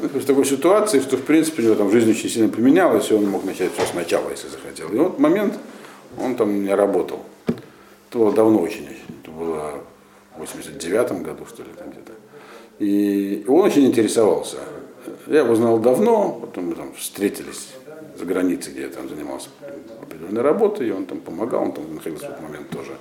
в 0.00 0.24
такой 0.24 0.44
ситуации, 0.44 1.00
что 1.00 1.16
в 1.16 1.22
принципе 1.22 1.62
у 1.62 1.64
него 1.66 1.74
там 1.74 1.88
в 1.88 1.92
жизни 1.92 2.12
очень 2.12 2.28
сильно 2.28 2.48
поменялось, 2.48 3.10
и 3.10 3.14
он 3.14 3.26
мог 3.26 3.44
начать 3.44 3.72
все 3.72 3.86
сначала, 3.86 4.30
если 4.30 4.48
захотел. 4.48 4.88
И 4.88 4.96
вот 4.96 5.18
момент, 5.18 5.58
он 6.18 6.36
там 6.36 6.50
меня 6.50 6.76
работал. 6.76 7.20
Это 7.46 8.18
было 8.18 8.32
давно 8.32 8.60
очень, 8.60 8.88
это 9.22 9.30
было 9.30 9.74
в 10.36 10.40
89 10.40 11.22
году, 11.22 11.46
что 11.46 11.62
ли, 11.62 11.68
там 11.76 11.90
где-то. 11.90 12.12
И 12.78 13.44
он 13.46 13.60
очень 13.60 13.86
интересовался. 13.86 14.56
Я 15.26 15.40
его 15.40 15.54
знал 15.54 15.78
давно, 15.78 16.40
потом 16.40 16.68
мы 16.68 16.74
там 16.74 16.92
встретились 16.94 17.68
за 18.18 18.24
границей, 18.24 18.72
где 18.72 18.82
я 18.82 18.88
там 18.88 19.08
занимался 19.08 19.48
определенной 20.02 20.42
работой, 20.42 20.88
и 20.88 20.90
он 20.90 21.06
там 21.06 21.20
помогал, 21.20 21.62
он 21.62 21.72
там 21.72 21.94
находился 21.94 22.26
в 22.26 22.30
этот 22.30 22.42
момент 22.42 22.70
тоже 22.70 22.92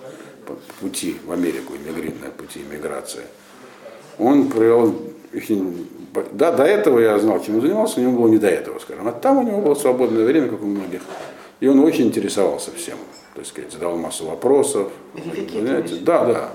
по 0.46 0.54
пути 0.82 1.18
в 1.26 1.32
Америку, 1.32 1.74
иммигрантной 1.76 2.32
пути 2.32 2.62
иммиграции. 2.62 3.24
Он 4.18 4.50
провел 4.50 4.96
да, 6.32 6.52
до 6.52 6.64
этого 6.64 7.00
я 7.00 7.20
знал, 7.20 7.44
чем 7.44 7.56
он 7.56 7.62
занимался, 7.62 8.00
у 8.00 8.04
него 8.04 8.20
было 8.20 8.28
не 8.28 8.38
до 8.38 8.48
этого, 8.48 8.80
скажем. 8.80 9.08
А 9.08 9.12
там 9.12 9.38
у 9.38 9.44
него 9.44 9.62
было 9.62 9.76
свободное 9.76 10.26
время, 10.26 10.50
как 10.50 10.62
у 10.64 10.66
многих. 10.66 11.02
И 11.60 11.68
он 11.68 11.80
очень 11.80 12.08
интересовался 12.08 12.72
всем. 12.72 12.98
То 13.36 13.42
есть, 13.42 13.52
сказать, 13.52 13.72
задавал 13.72 13.98
массу 13.98 14.26
вопросов. 14.26 14.92
Занятия. 15.54 15.96
Да, 16.02 16.26
да. 16.26 16.50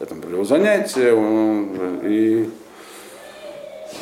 Я 0.00 0.06
там 0.06 0.20
провел 0.20 0.44
занятия. 0.44 1.14
И, 2.04 2.48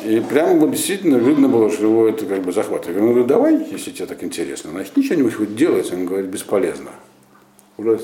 и 0.05 0.19
прямо 0.21 0.67
действительно 0.67 1.17
видно 1.17 1.47
было, 1.47 1.69
что 1.69 1.83
его 1.83 2.07
это 2.07 2.25
как 2.25 2.41
бы 2.41 2.51
захватывает. 2.51 2.97
Я 2.97 3.03
говорю, 3.03 3.21
ну 3.21 3.27
давай, 3.27 3.67
если 3.71 3.91
тебе 3.91 4.07
так 4.07 4.23
интересно. 4.23 4.71
Значит, 4.71 4.97
ничего 4.97 5.15
не 5.15 5.23
будешь 5.23 5.37
делать. 5.49 5.91
Он 5.93 6.05
говорит, 6.05 6.27
бесполезно. 6.27 6.91
Уже, 7.77 7.99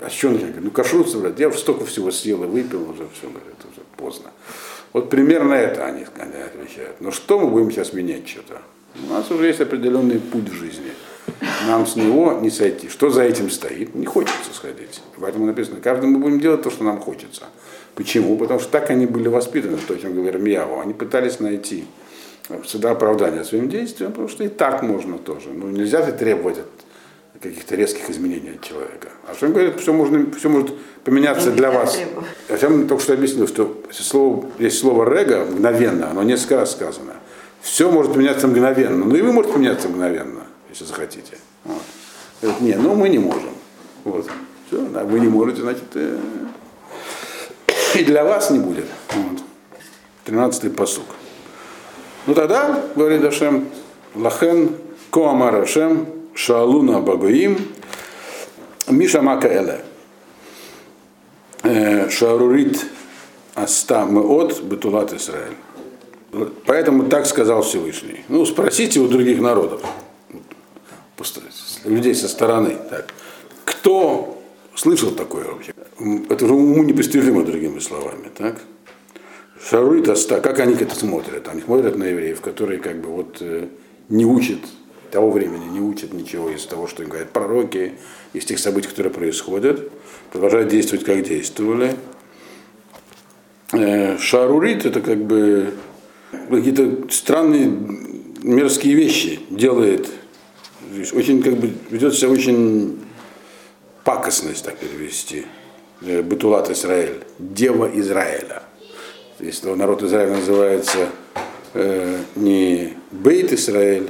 а 0.00 0.08
что 0.08 0.28
он 0.28 0.36
говорит, 0.36 0.56
ну 0.60 0.70
кашрут 0.70 1.10
собрать. 1.10 1.38
Я 1.38 1.48
уже 1.48 1.58
столько 1.58 1.84
всего 1.84 2.10
съел 2.10 2.44
и 2.44 2.46
выпил, 2.46 2.82
уже 2.90 3.06
все, 3.12 3.28
говорит, 3.28 3.58
уже 3.70 3.82
поздно. 3.96 4.30
Вот 4.94 5.10
примерно 5.10 5.54
это 5.54 5.84
они, 5.84 6.04
отвечают. 6.04 7.00
Но 7.00 7.10
что 7.10 7.40
мы 7.40 7.48
будем 7.48 7.72
сейчас 7.72 7.92
менять 7.92 8.28
что-то? 8.28 8.62
У 9.08 9.12
нас 9.12 9.28
уже 9.28 9.48
есть 9.48 9.60
определенный 9.60 10.20
путь 10.20 10.48
в 10.48 10.54
жизни. 10.54 10.92
Нам 11.66 11.84
с 11.84 11.96
него 11.96 12.38
не 12.40 12.48
сойти. 12.48 12.88
Что 12.88 13.10
за 13.10 13.24
этим 13.24 13.50
стоит? 13.50 13.96
Не 13.96 14.06
хочется 14.06 14.54
сходить. 14.54 15.02
Поэтому 15.18 15.46
написано, 15.46 15.80
каждый 15.82 16.06
мы 16.06 16.20
будем 16.20 16.38
делать 16.38 16.62
то, 16.62 16.70
что 16.70 16.84
нам 16.84 17.00
хочется. 17.00 17.42
Почему? 17.96 18.36
Потому 18.36 18.60
что 18.60 18.70
так 18.70 18.88
они 18.90 19.06
были 19.06 19.26
воспитаны, 19.26 19.78
то, 19.78 19.94
о 19.94 19.98
чем 19.98 20.14
говорил 20.14 20.40
Мияву. 20.40 20.78
Они 20.78 20.94
пытались 20.94 21.40
найти 21.40 21.86
всегда 22.62 22.92
оправдание 22.92 23.42
своим 23.42 23.68
действиям, 23.68 24.12
потому 24.12 24.28
что 24.28 24.44
и 24.44 24.48
так 24.48 24.82
можно 24.82 25.18
тоже. 25.18 25.48
Ну, 25.52 25.70
нельзя 25.70 26.02
требовать 26.12 26.58
каких-то 27.48 27.76
резких 27.76 28.10
изменений 28.10 28.50
от 28.50 28.62
человека. 28.62 29.08
А 29.26 29.34
что 29.34 29.46
он 29.46 29.52
говорит, 29.52 29.80
все, 29.80 29.92
можно, 29.92 30.30
все 30.32 30.48
может 30.48 30.74
поменяться 31.04 31.50
для 31.50 31.70
вас. 31.70 31.98
Я 32.48 32.68
вам 32.68 32.86
только 32.88 33.02
что 33.02 33.12
объяснил, 33.14 33.48
что 33.48 33.82
слово, 33.90 34.46
есть 34.58 34.78
слово 34.78 35.08
рега 35.12 35.44
мгновенно, 35.44 36.10
оно 36.10 36.22
несколько 36.22 36.56
раз 36.56 36.72
сказано. 36.72 37.14
Все 37.60 37.90
может 37.90 38.14
меняться 38.16 38.46
мгновенно. 38.46 39.04
Ну 39.04 39.14
и 39.14 39.22
вы 39.22 39.32
можете 39.32 39.58
меняться 39.58 39.88
мгновенно, 39.88 40.42
если 40.68 40.84
захотите. 40.84 41.38
Вот. 41.64 41.82
Говорит, 42.42 42.60
нет, 42.60 42.78
ну 42.82 42.94
мы 42.94 43.08
не 43.08 43.18
можем. 43.18 43.54
Вот. 44.04 44.26
Все, 44.66 44.80
да, 44.86 45.04
вы 45.04 45.20
не 45.20 45.28
можете, 45.28 45.62
значит, 45.62 45.84
э, 45.94 46.18
и 47.94 48.04
для 48.04 48.24
вас 48.24 48.50
не 48.50 48.58
будет. 48.58 48.86
Вот. 49.14 49.40
13-й 50.26 50.70
посук. 50.70 51.04
Ну 52.26 52.34
тогда, 52.34 52.82
говорит 52.94 53.24
Ашем, 53.24 53.68
Лахен, 54.14 54.76
Коамар 55.10 55.54
Ашем, 55.56 56.06
Шаалуна 56.34 57.00
Багуим, 57.00 57.58
Миша 58.88 59.22
Мака 59.22 59.48
Эле. 59.48 59.84
Э, 61.62 62.10
Шарурит 62.10 62.84
Аста 63.54 64.04
Меот 64.04 64.62
Бетулат 64.62 65.12
Израиль. 65.12 65.56
Поэтому 66.66 67.04
так 67.04 67.26
сказал 67.26 67.62
Всевышний. 67.62 68.24
Ну, 68.28 68.44
спросите 68.44 69.00
у 69.00 69.06
других 69.06 69.40
народов, 69.40 69.82
людей 71.84 72.14
со 72.14 72.28
стороны. 72.28 72.76
Так. 72.90 73.14
Кто 73.64 74.42
слышал 74.74 75.12
такое 75.12 75.44
вообще? 75.44 75.72
Это 76.28 76.44
уже 76.44 76.54
уму 76.54 76.82
непостижимо, 76.82 77.44
другими 77.44 77.78
словами. 77.78 78.30
Так? 78.36 78.60
Шарурит 79.68 80.08
Аста, 80.08 80.40
как 80.40 80.58
они 80.58 80.74
к 80.74 80.82
это 80.82 80.94
смотрят? 80.94 81.48
Они 81.48 81.62
смотрят 81.62 81.96
на 81.96 82.04
евреев, 82.04 82.40
которые 82.40 82.80
как 82.80 83.00
бы 83.00 83.08
вот 83.08 83.38
э, 83.40 83.68
не 84.08 84.26
учат 84.26 84.58
того 85.14 85.30
времени 85.30 85.66
не 85.66 85.80
учат 85.80 86.12
ничего 86.12 86.50
из 86.50 86.66
того, 86.66 86.88
что 86.88 87.04
им 87.04 87.08
говорят 87.08 87.30
пророки, 87.30 87.92
из 88.32 88.44
тех 88.44 88.58
событий, 88.58 88.88
которые 88.88 89.12
происходят, 89.12 89.88
продолжают 90.32 90.70
действовать, 90.70 91.04
как 91.04 91.22
действовали. 91.22 91.94
Э, 93.72 94.18
шарурит 94.18 94.84
это 94.86 95.00
как 95.00 95.24
бы 95.24 95.72
какие-то 96.50 97.08
странные 97.12 97.66
мерзкие 98.42 98.94
вещи 98.94 99.38
делает. 99.50 100.08
Очень 101.12 101.44
как 101.44 101.58
бы 101.58 101.72
ведет 101.90 102.14
себя 102.14 102.30
очень 102.30 102.98
пакостность 104.02 104.64
так 104.64 104.76
перевести. 104.78 105.46
Э, 106.02 106.22
Бетулат 106.22 106.70
Израиль, 106.70 107.22
Дева 107.38 107.88
Израиля. 107.94 108.64
Если 109.38 109.70
народ 109.70 110.02
Израиля 110.02 110.38
называется 110.38 111.08
э, 111.74 112.18
не 112.34 112.94
Бейт 113.12 113.52
Израиль, 113.52 114.08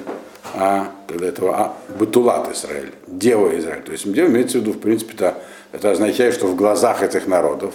а 0.57 0.93
когда 1.09 1.27
этого 1.27 1.57
а, 1.57 1.77
Батулат 1.99 2.55
Израиль, 2.55 2.93
Дева 3.09 3.59
Израиль. 3.59 3.83
То 3.83 3.93
есть 3.93 4.11
дева 4.11 4.29
имеется 4.29 4.59
в 4.59 4.61
виду, 4.63 4.73
в 4.73 4.79
принципе, 4.79 5.15
-то, 5.15 5.35
это 5.73 5.91
означает, 5.91 6.35
что 6.35 6.47
в 6.47 6.55
глазах 6.55 7.03
этих 7.03 7.27
народов 7.27 7.75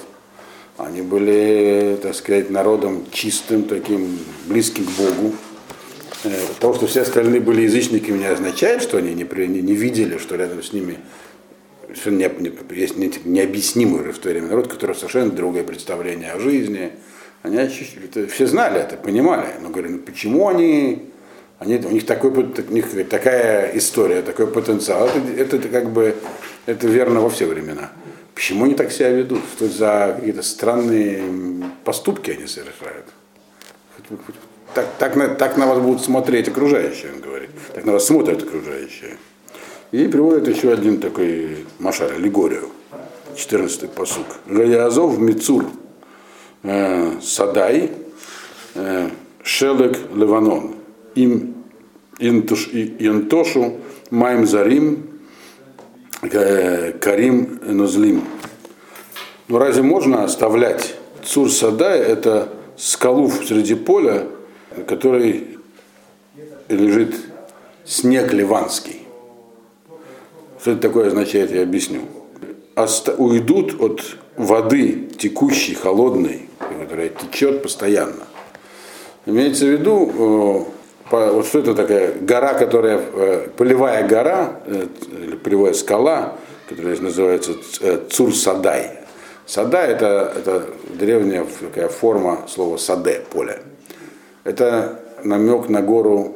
они 0.78 1.02
были, 1.02 1.98
так 2.02 2.15
сказать, 2.15 2.50
народом 2.50 3.06
чистым, 3.12 3.63
таким 3.63 4.18
близким 4.46 4.86
к 4.86 4.92
Богу. 4.92 5.36
Э, 6.24 6.30
то, 6.62 6.74
что 6.74 6.88
все 6.88 7.02
остальные 7.02 7.42
были 7.42 7.62
язычниками, 7.62 8.20
не 8.20 8.26
означает, 8.26 8.82
что 8.82 8.98
они 8.98 9.13
не, 9.13 9.26
не, 9.48 9.62
не 9.62 9.74
видели, 9.74 10.18
что 10.18 10.36
рядом 10.36 10.63
с 10.63 10.72
ними 10.72 10.98
что 11.94 12.12
не, 12.12 12.30
не, 12.39 12.52
есть 12.78 12.96
необъяснимый 13.26 14.12
в 14.12 14.20
то 14.20 14.30
время 14.30 14.48
народ, 14.48 14.68
который 14.68 14.96
совершенно 14.96 15.32
другое 15.32 15.63
представление 15.63 16.32
о 16.32 16.39
жизни. 16.39 16.92
Они 17.42 17.58
это, 17.58 18.28
все 18.28 18.46
знали 18.46 18.80
это, 18.80 18.96
понимали. 18.96 19.48
Но 19.62 19.70
говорю, 19.70 19.92
ну 19.92 19.98
почему 19.98 20.48
они 20.48 21.09
они, 21.60 21.76
у 21.76 21.91
них, 21.91 22.06
такой, 22.06 22.32
у 22.32 22.72
них 22.72 23.10
такая 23.10 23.78
история, 23.78 24.22
такой 24.22 24.48
потенциал. 24.48 25.10
Это, 25.38 25.58
это, 25.58 25.67
как 25.67 25.91
бы 25.91 26.15
это 26.65 26.88
верно 26.88 27.19
во 27.19 27.30
все 27.30 27.48
времена. 27.48 27.91
Почему 28.34 28.63
они 28.63 28.76
так 28.76 28.93
себя 28.93 29.10
ведут? 29.10 29.41
Что 29.56 29.67
за 29.67 30.15
какие-то 30.15 30.41
странные 30.41 31.22
поступки 31.84 32.32
они 32.32 32.48
совершают? 32.48 33.08
Так, 34.74 34.88
так, 34.98 35.15
на, 35.17 35.28
так 35.28 35.58
на 35.58 35.67
вас 35.67 35.80
будут 35.80 36.02
смотреть 36.02 36.48
окружающие, 36.48 37.12
он 37.13 37.19
говорит. 37.19 37.50
Так 37.74 37.84
на 37.84 37.91
вас 37.91 38.06
смотрят 38.06 38.41
окружающие. 38.41 39.17
И 39.91 40.08
приводит 40.08 40.48
еще 40.48 40.72
один 40.72 41.02
такой 41.02 41.65
машар, 41.80 42.13
аллегорию. 42.13 42.69
14-й 43.36 43.89
посук. 43.89 44.28
Гаязов 44.45 45.17
Мицур 45.17 45.65
э, 46.63 47.19
Садай 47.22 47.91
э, 48.76 49.10
Шелек 49.43 49.98
Леванон 50.13 50.79
им 51.24 51.56
интошу 52.20 53.78
маем 54.10 54.46
зарим 54.46 55.10
э, 56.22 56.94
карим 56.94 57.60
нозлим. 57.64 58.24
Но 59.48 59.60
разве 59.60 59.84
можно 59.84 60.24
оставлять 60.24 60.96
Цур 61.24 61.52
Садай, 61.52 62.00
это 62.00 62.50
скалу 62.78 63.30
среди 63.30 63.76
поля, 63.76 64.28
который 64.88 65.58
лежит 66.70 67.16
снег 67.86 68.34
ливанский. 68.34 69.02
Что 70.62 70.72
это 70.72 70.82
такое 70.82 71.08
означает, 71.08 71.52
я 71.52 71.64
объясню. 71.64 72.02
Оста- 72.76 73.16
уйдут 73.16 73.82
от 73.82 74.18
воды 74.36 75.10
текущей, 75.18 75.74
холодной, 75.74 76.50
которая 76.82 77.10
течет 77.10 77.64
постоянно. 77.64 78.28
Имеется 79.26 79.66
в 79.66 79.70
виду, 79.70 80.68
э, 80.70 80.79
вот 81.12 81.45
что 81.48 81.60
это 81.60 81.74
такая 81.74 82.13
гора, 82.19 82.54
которая, 82.54 83.00
э, 83.00 83.48
полевая 83.58 84.08
гора, 84.08 84.60
э, 84.65 84.88
или 85.12 85.36
полевая 85.36 85.74
скала, 85.74 86.36
которая 86.67 86.98
называется 86.98 87.54
э, 87.82 88.00
Цур-Садай. 88.10 89.00
Сада 89.45 89.80
это, 89.80 90.32
это 90.36 90.65
древняя 90.93 91.45
такая 91.60 91.89
форма 91.89 92.45
слова 92.48 92.78
саде, 92.78 93.24
поле. 93.32 93.60
Это 94.43 95.00
намек 95.24 95.69
на 95.69 95.82
гору 95.82 96.36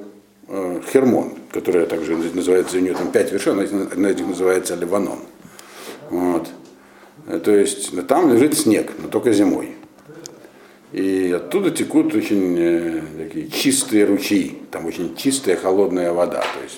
Хермон, 0.92 1.34
которая 1.52 1.86
также 1.86 2.18
называется, 2.18 2.78
у 2.78 2.80
нее 2.80 2.96
там 2.96 3.12
пять 3.12 3.32
вершин, 3.32 3.60
одна 3.60 4.10
из 4.10 4.18
них 4.18 4.28
называется 4.28 4.76
Ливанон. 4.76 5.20
Вот. 6.10 6.48
То 7.44 7.52
есть 7.52 7.92
там 8.08 8.34
лежит 8.34 8.58
снег, 8.58 8.92
но 8.98 9.10
только 9.10 9.32
зимой. 9.32 9.76
И 10.94 11.34
оттуда 11.36 11.72
текут 11.72 12.14
очень 12.14 12.56
э, 12.56 13.02
такие 13.18 13.50
чистые 13.50 14.06
ручьи, 14.06 14.60
там 14.70 14.86
очень 14.86 15.16
чистая 15.16 15.56
холодная 15.56 16.14
вода. 16.14 16.42
То 16.42 16.64
есть, 16.64 16.78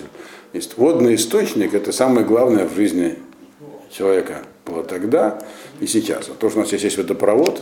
есть 0.54 0.78
водный 0.78 1.16
источник, 1.16 1.74
это 1.74 1.92
самое 1.92 2.24
главное 2.24 2.66
в 2.66 2.74
жизни 2.74 3.16
человека 3.90 4.38
было 4.64 4.82
тогда 4.82 5.38
и 5.80 5.86
сейчас. 5.86 6.30
А 6.30 6.32
то, 6.32 6.48
что 6.48 6.58
у 6.58 6.62
нас 6.62 6.70
сейчас 6.70 6.84
есть 6.84 6.96
водопровод, 6.96 7.60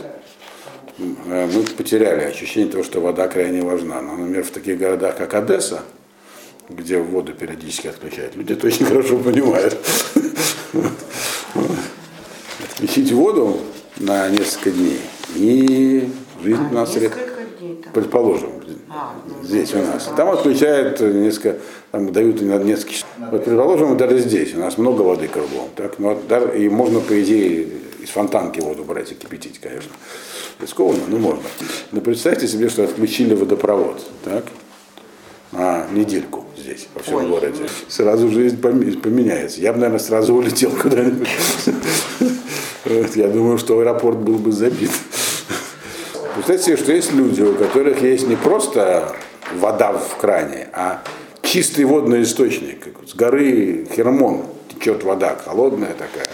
э, 0.97 1.49
мы 1.53 1.63
потеряли 1.63 2.23
ощущение 2.23 2.71
того, 2.71 2.85
что 2.85 3.01
вода 3.01 3.27
крайне 3.27 3.61
важна. 3.61 4.01
Но, 4.01 4.15
например, 4.15 4.45
в 4.45 4.51
таких 4.51 4.79
городах, 4.79 5.17
как 5.17 5.33
Одесса, 5.33 5.81
где 6.69 6.99
воду 6.99 7.33
периодически 7.33 7.87
отключают, 7.87 8.37
люди 8.37 8.53
это 8.53 8.67
очень 8.67 8.85
хорошо 8.85 9.17
понимают. 9.17 9.77
Отключить 12.63 13.11
воду 13.11 13.59
на 13.97 14.29
несколько 14.29 14.71
дней 14.71 15.01
и 15.35 16.09
жизнь 16.43 16.63
у 16.71 16.73
нас 16.73 16.95
предположим, 17.93 18.49
а, 18.89 19.13
ну, 19.27 19.43
здесь 19.43 19.73
у 19.73 19.77
нас. 19.77 20.09
Там 20.15 20.29
отключают 20.29 20.99
несколько, 21.01 21.57
там 21.91 22.11
дают 22.11 22.41
несколько 22.41 22.93
часов. 22.93 23.09
Вот, 23.31 23.43
предположим, 23.43 23.97
даже 23.97 24.19
здесь 24.19 24.53
у 24.55 24.59
нас 24.59 24.77
много 24.77 25.01
воды 25.01 25.27
кругом. 25.27 25.69
Так? 25.75 25.99
Ну, 25.99 26.17
и 26.53 26.69
можно, 26.69 26.99
по 26.99 27.21
идее, 27.21 27.67
из 28.01 28.09
фонтанки 28.09 28.59
воду 28.59 28.83
брать 28.83 29.11
и 29.11 29.15
кипятить, 29.15 29.59
конечно. 29.59 29.91
Рискованно, 30.61 31.03
но 31.07 31.17
можно. 31.17 31.43
Но 31.91 32.01
представьте 32.01 32.47
себе, 32.47 32.69
что 32.69 32.83
отключили 32.83 33.33
водопровод. 33.33 34.01
Так? 34.23 34.45
на 35.51 35.87
недельку 35.91 36.45
здесь, 36.57 36.87
во 36.93 37.01
всем 37.01 37.15
Ой. 37.15 37.27
городе. 37.27 37.63
Сразу 37.87 38.29
жизнь 38.29 38.59
поменяется. 38.59 39.61
Я 39.61 39.71
бы, 39.71 39.79
наверное, 39.79 39.99
сразу 39.99 40.35
улетел 40.35 40.71
куда-нибудь. 40.71 41.29
Я 43.15 43.27
думаю, 43.29 43.57
что 43.57 43.79
аэропорт 43.79 44.17
был 44.17 44.37
бы 44.37 44.51
забит. 44.51 44.91
Представьте 46.35 46.65
себе, 46.65 46.77
что 46.77 46.91
есть 46.91 47.13
люди, 47.13 47.41
у 47.41 47.55
которых 47.55 48.01
есть 48.01 48.27
не 48.27 48.35
просто 48.35 49.15
вода 49.53 49.93
в 49.93 50.17
кране, 50.17 50.67
а 50.73 51.01
чистый 51.41 51.85
водный 51.85 52.23
источник. 52.23 52.87
С 53.07 53.15
горы 53.15 53.87
Хермон 53.95 54.43
течет 54.67 55.05
вода, 55.05 55.37
холодная 55.37 55.93
такая. 55.93 56.27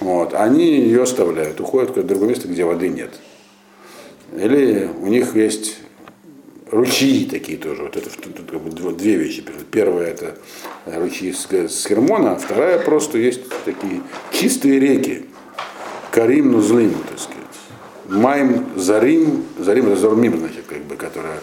Вот. 0.00 0.32
Они 0.32 0.78
ее 0.78 1.02
оставляют, 1.02 1.60
уходят 1.60 1.94
в 1.94 2.02
другое 2.06 2.30
место, 2.30 2.48
где 2.48 2.64
воды 2.64 2.88
нет. 2.88 3.10
Или 4.34 4.88
у 4.98 5.08
них 5.08 5.36
есть 5.36 5.76
ручьи 6.70 7.26
такие 7.26 7.58
тоже. 7.58 7.82
Вот 7.82 7.96
это 7.96 8.08
тут 8.08 8.50
как 8.50 8.60
бы 8.60 8.92
две 8.92 9.16
вещи. 9.16 9.44
Первая 9.70 10.06
это 10.06 10.38
ручьи 10.86 11.34
с 11.34 11.86
Хермона, 11.86 12.32
а 12.32 12.36
вторая 12.36 12.78
просто 12.78 13.18
есть 13.18 13.42
такие 13.66 14.00
чистые 14.32 14.80
реки. 14.80 15.26
Карим 16.10 16.52
Нузлим, 16.52 16.94
так 17.10 17.18
сказать. 17.18 17.43
Майм 18.08 18.66
Зарим, 18.76 19.44
Зарим 19.58 19.86
это 19.86 19.96
Зормим, 19.96 20.38
значит, 20.38 20.64
как 20.68 20.82
бы, 20.82 20.96
которая 20.96 21.38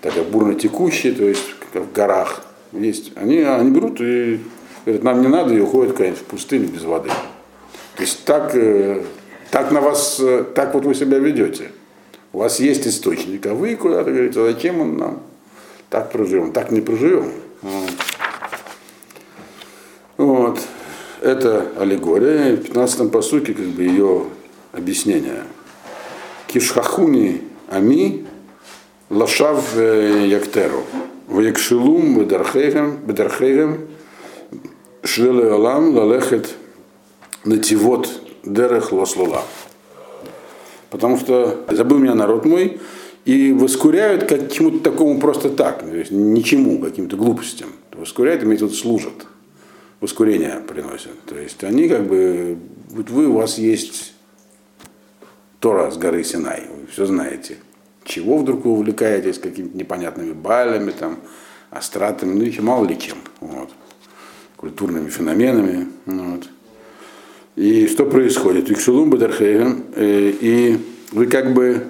такая 0.00 0.24
бурно 0.24 0.54
текущая, 0.54 1.12
то 1.12 1.24
есть 1.24 1.54
в 1.72 1.92
горах 1.92 2.42
есть. 2.72 3.12
Они, 3.16 3.38
они 3.40 3.70
берут 3.70 4.00
и 4.00 4.40
говорят, 4.84 5.02
нам 5.02 5.22
не 5.22 5.28
надо, 5.28 5.54
и 5.54 5.60
уходят 5.60 5.92
куда-нибудь 5.96 6.20
в 6.20 6.24
пустыню 6.24 6.68
без 6.68 6.82
воды. 6.82 7.10
То 7.96 8.02
есть 8.02 8.24
так, 8.24 8.54
э, 8.54 9.02
так 9.50 9.70
на 9.70 9.80
вас, 9.80 10.18
э, 10.20 10.44
так 10.54 10.74
вот 10.74 10.84
вы 10.84 10.94
себя 10.94 11.18
ведете. 11.18 11.70
У 12.32 12.38
вас 12.38 12.60
есть 12.60 12.86
источник, 12.86 13.46
а 13.46 13.54
вы 13.54 13.76
куда-то 13.76 14.10
говорите, 14.10 14.40
а 14.40 14.52
зачем 14.52 14.80
он 14.80 14.96
нам? 14.96 15.22
Так 15.88 16.10
проживем, 16.10 16.52
так 16.52 16.70
не 16.72 16.80
проживем. 16.80 17.30
Вот. 20.16 20.60
Это 21.20 21.68
аллегория. 21.78 22.56
В 22.56 22.60
15-м 22.60 23.10
посуке 23.10 23.54
как 23.54 23.66
бы 23.66 23.82
ее 23.82 24.24
объяснение. 24.72 25.44
Кишхахуни 26.54 27.40
Ами 27.68 28.24
Лашав 29.10 29.76
Яктеру. 29.76 30.84
Ваякшилум 31.26 32.20
Бедархейгем 32.20 33.88
Шлеле 35.02 35.50
Алам 35.50 35.96
Лалехет 35.96 36.54
Нативот 37.44 38.08
Дерех 38.44 38.92
Лослула. 38.92 39.42
Потому 40.90 41.18
что 41.18 41.64
забыл 41.72 41.98
меня 41.98 42.14
народ 42.14 42.44
мой, 42.44 42.78
и 43.24 43.52
воскуряют 43.52 44.22
к 44.28 44.48
чему-то 44.52 44.78
такому 44.78 45.18
просто 45.18 45.48
так, 45.48 45.80
то 45.80 45.96
есть 45.96 46.12
ничему, 46.12 46.78
каким-то 46.78 47.16
глупостям. 47.16 47.70
Воскуряют, 47.92 48.44
имеется 48.44 48.66
в 48.66 48.68
виду, 48.68 48.78
служат. 48.78 49.26
Воскурение 50.00 50.60
приносят. 50.68 51.20
То 51.26 51.36
есть 51.36 51.64
они 51.64 51.88
как 51.88 52.06
бы, 52.06 52.58
вот 52.90 53.10
вы, 53.10 53.26
у 53.26 53.32
вас 53.32 53.58
есть 53.58 54.13
Тора 55.64 55.90
с 55.90 55.96
горы 55.96 56.22
Синай, 56.24 56.64
вы 56.68 56.86
все 56.92 57.06
знаете. 57.06 57.56
Чего 58.04 58.36
вдруг 58.36 58.66
вы 58.66 58.72
увлекаетесь 58.72 59.38
какими-то 59.38 59.74
непонятными 59.74 60.34
балями, 60.34 60.90
там, 60.90 61.20
астратами, 61.70 62.34
ну 62.34 62.44
еще 62.44 62.60
мало 62.60 62.84
ли 62.84 62.98
чем. 62.98 63.16
Вот. 63.40 63.70
Культурными 64.58 65.08
феноменами. 65.08 65.86
Вот. 66.04 66.42
И 67.56 67.86
что 67.86 68.04
происходит? 68.04 68.70
Икшулум 68.70 69.08
Бадархейган, 69.08 69.84
э, 69.96 70.32
и 70.38 70.78
вы 71.12 71.28
как 71.28 71.54
бы 71.54 71.84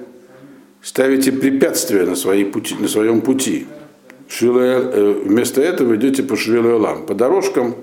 ставите 0.81 1.33
препятствия 1.33 2.05
на, 2.05 2.15
своей 2.15 2.45
пути, 2.45 2.77
на 2.79 2.87
своем 2.87 3.23
пути. 3.23 3.67
Э, 4.41 5.21
вместо 5.25 5.61
этого 5.61 5.97
идете 5.97 6.23
по 6.23 6.37
Швилуэлам, 6.37 7.07
по 7.07 7.15
дорожкам, 7.15 7.75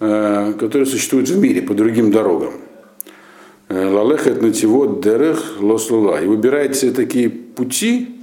э, 0.00 0.52
которые 0.60 0.84
существуют 0.84 1.30
в 1.30 1.38
мире, 1.38 1.62
по 1.62 1.72
другим 1.72 2.10
дорогам. 2.10 2.52
Э, 3.68 3.88
лалехет 3.88 4.42
нативот 4.42 5.00
дерех 5.00 5.60
лослула. 5.60 6.22
И 6.22 6.26
выбираете 6.26 6.90
такие 6.90 7.30
пути 7.30 8.20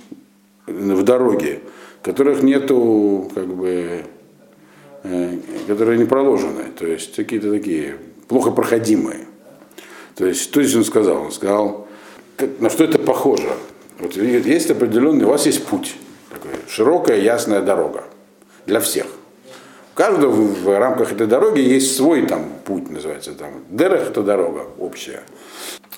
в 0.67 1.04
дороге, 1.04 1.62
которых 2.04 2.43
нету, 2.43 3.32
как 3.34 3.47
бы, 3.47 4.06
э, 5.04 5.38
которые 5.67 5.97
не 5.97 6.06
проложены. 6.06 6.65
То 6.77 6.86
есть 6.86 7.15
какие-то 7.15 7.51
такие 7.51 7.97
плохо 8.27 8.51
проходимые. 8.51 9.27
То 10.15 10.27
есть, 10.27 10.41
что 10.41 10.62
здесь 10.62 10.75
он 10.75 10.86
сказал? 10.86 11.23
Он 11.23 11.32
сказал, 11.32 11.88
на 12.60 12.69
что 12.69 12.84
это 12.84 12.99
похоже. 12.99 13.49
Вот 13.99 14.15
есть 14.15 14.69
определенный, 14.69 15.25
у 15.25 15.30
вас 15.30 15.45
есть 15.45 15.65
путь, 15.65 15.95
такой, 16.30 16.51
широкая, 16.67 17.19
ясная 17.19 17.62
дорога 17.62 18.04
для 18.65 18.80
всех. 18.80 19.06
Каждого 20.02 20.32
в 20.32 20.80
рамках 20.80 21.12
этой 21.12 21.28
дороги 21.28 21.60
есть 21.60 21.96
свой 21.96 22.26
там 22.26 22.46
путь, 22.66 22.90
называется 22.90 23.34
там. 23.34 23.52
Дерех 23.70 24.10
это 24.10 24.24
дорога 24.24 24.66
общая. 24.80 25.22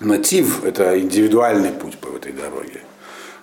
Натив 0.02 0.66
это 0.66 1.00
индивидуальный 1.00 1.70
путь 1.72 1.98
по 2.00 2.14
этой 2.14 2.34
дороге. 2.34 2.82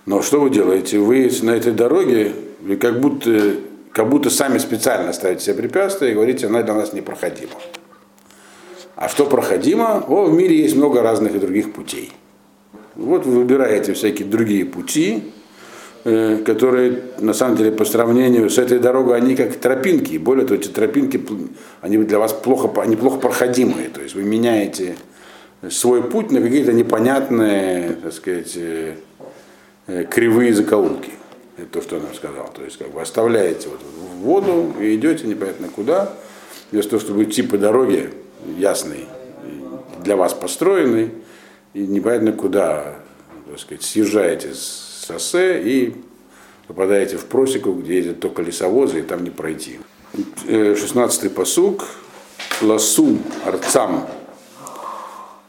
Но 0.05 0.21
что 0.21 0.39
вы 0.39 0.51
делаете? 0.51 0.99
Вы 0.99 1.31
на 1.41 1.53
этой 1.53 1.73
дороге, 1.73 2.35
вы 2.61 2.77
как 2.77 3.01
будто, 3.01 3.55
как 3.93 4.11
будто 4.11 4.29
сами 4.29 4.59
специально 4.59 5.15
ставите 5.15 5.47
себе 5.47 5.55
препятствия 5.55 6.11
и 6.11 6.15
говорите, 6.15 6.47
она 6.47 6.63
для 6.63 6.75
нас 6.75 6.93
непроходима. 6.93 7.55
А 8.97 9.09
что 9.09 9.25
проходимо? 9.25 10.05
О, 10.09 10.27
в 10.27 10.35
мире 10.35 10.59
есть 10.59 10.77
много 10.77 11.01
разных 11.01 11.35
и 11.37 11.39
других 11.39 11.73
путей. 11.73 12.13
Вот 12.97 13.25
вы 13.25 13.33
выбираете 13.39 13.95
всякие 13.95 14.29
другие 14.29 14.67
пути, 14.67 15.33
которые 16.03 17.03
на 17.19 17.35
самом 17.35 17.57
деле 17.57 17.73
по 17.73 17.85
сравнению 17.85 18.49
с 18.49 18.57
этой 18.57 18.79
дорогой, 18.79 19.19
они 19.19 19.37
как 19.37 19.55
тропинки. 19.57 20.17
Более 20.17 20.47
того, 20.47 20.59
эти 20.59 20.69
тропинки, 20.69 21.21
они 21.83 21.99
для 21.99 22.19
вас 22.19 22.33
плохо, 22.33 22.71
они 22.81 22.97
плохо 22.97 23.19
проходимые. 23.19 23.89
То 23.91 24.01
есть 24.01 24.15
вы 24.15 24.23
меняете 24.23 24.97
свой 25.69 26.03
путь 26.03 26.31
на 26.31 26.41
какие-то 26.41 26.73
непонятные, 26.73 27.97
так 28.03 28.13
сказать, 28.15 28.53
э, 28.57 28.95
э, 29.87 30.05
кривые 30.05 30.55
закоулки. 30.55 31.13
Это 31.59 31.67
то, 31.67 31.83
что 31.83 31.97
он 31.97 32.05
нам 32.05 32.15
сказал. 32.15 32.51
То 32.55 32.65
есть 32.65 32.79
как 32.79 32.91
бы 32.93 33.03
оставляете 33.03 33.69
вот 33.69 33.81
воду 34.21 34.73
и 34.81 34.95
идете 34.95 35.27
непонятно 35.27 35.69
куда, 35.69 36.15
вместо 36.73 36.93
того, 36.93 37.01
чтобы 37.01 37.25
идти 37.25 37.43
по 37.43 37.59
дороге 37.59 38.11
ясной, 38.57 39.05
для 40.03 40.17
вас 40.17 40.33
построенной, 40.33 41.11
и 41.75 41.87
непонятно 41.87 42.33
куда, 42.33 42.97
так 43.51 43.61
сказать, 43.61 43.83
съезжаете 43.83 44.55
с 44.55 44.90
шоссе 45.07 45.63
и 45.63 45.95
попадаете 46.67 47.17
в 47.17 47.25
просеку, 47.27 47.73
где 47.73 47.97
ездят 47.97 48.21
только 48.21 48.43
лесовозы, 48.43 49.01
и 49.01 49.03
там 49.03 49.25
не 49.25 49.31
пройти. 49.31 49.81
16-й 50.47 51.27
э, 51.27 51.31
посук. 51.31 51.87
Ласум 52.63 53.23
арцам 53.47 54.07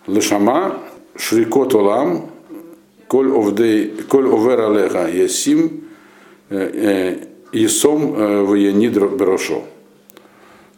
лешама 0.08 0.80
шрикот 1.16 1.74
олам 1.76 2.30
коль 3.08 3.30
овер 3.32 4.62
алеха 4.62 5.08
ясим 5.08 5.84
есом 6.50 8.46
военид 8.46 8.94
берошо. 8.94 9.64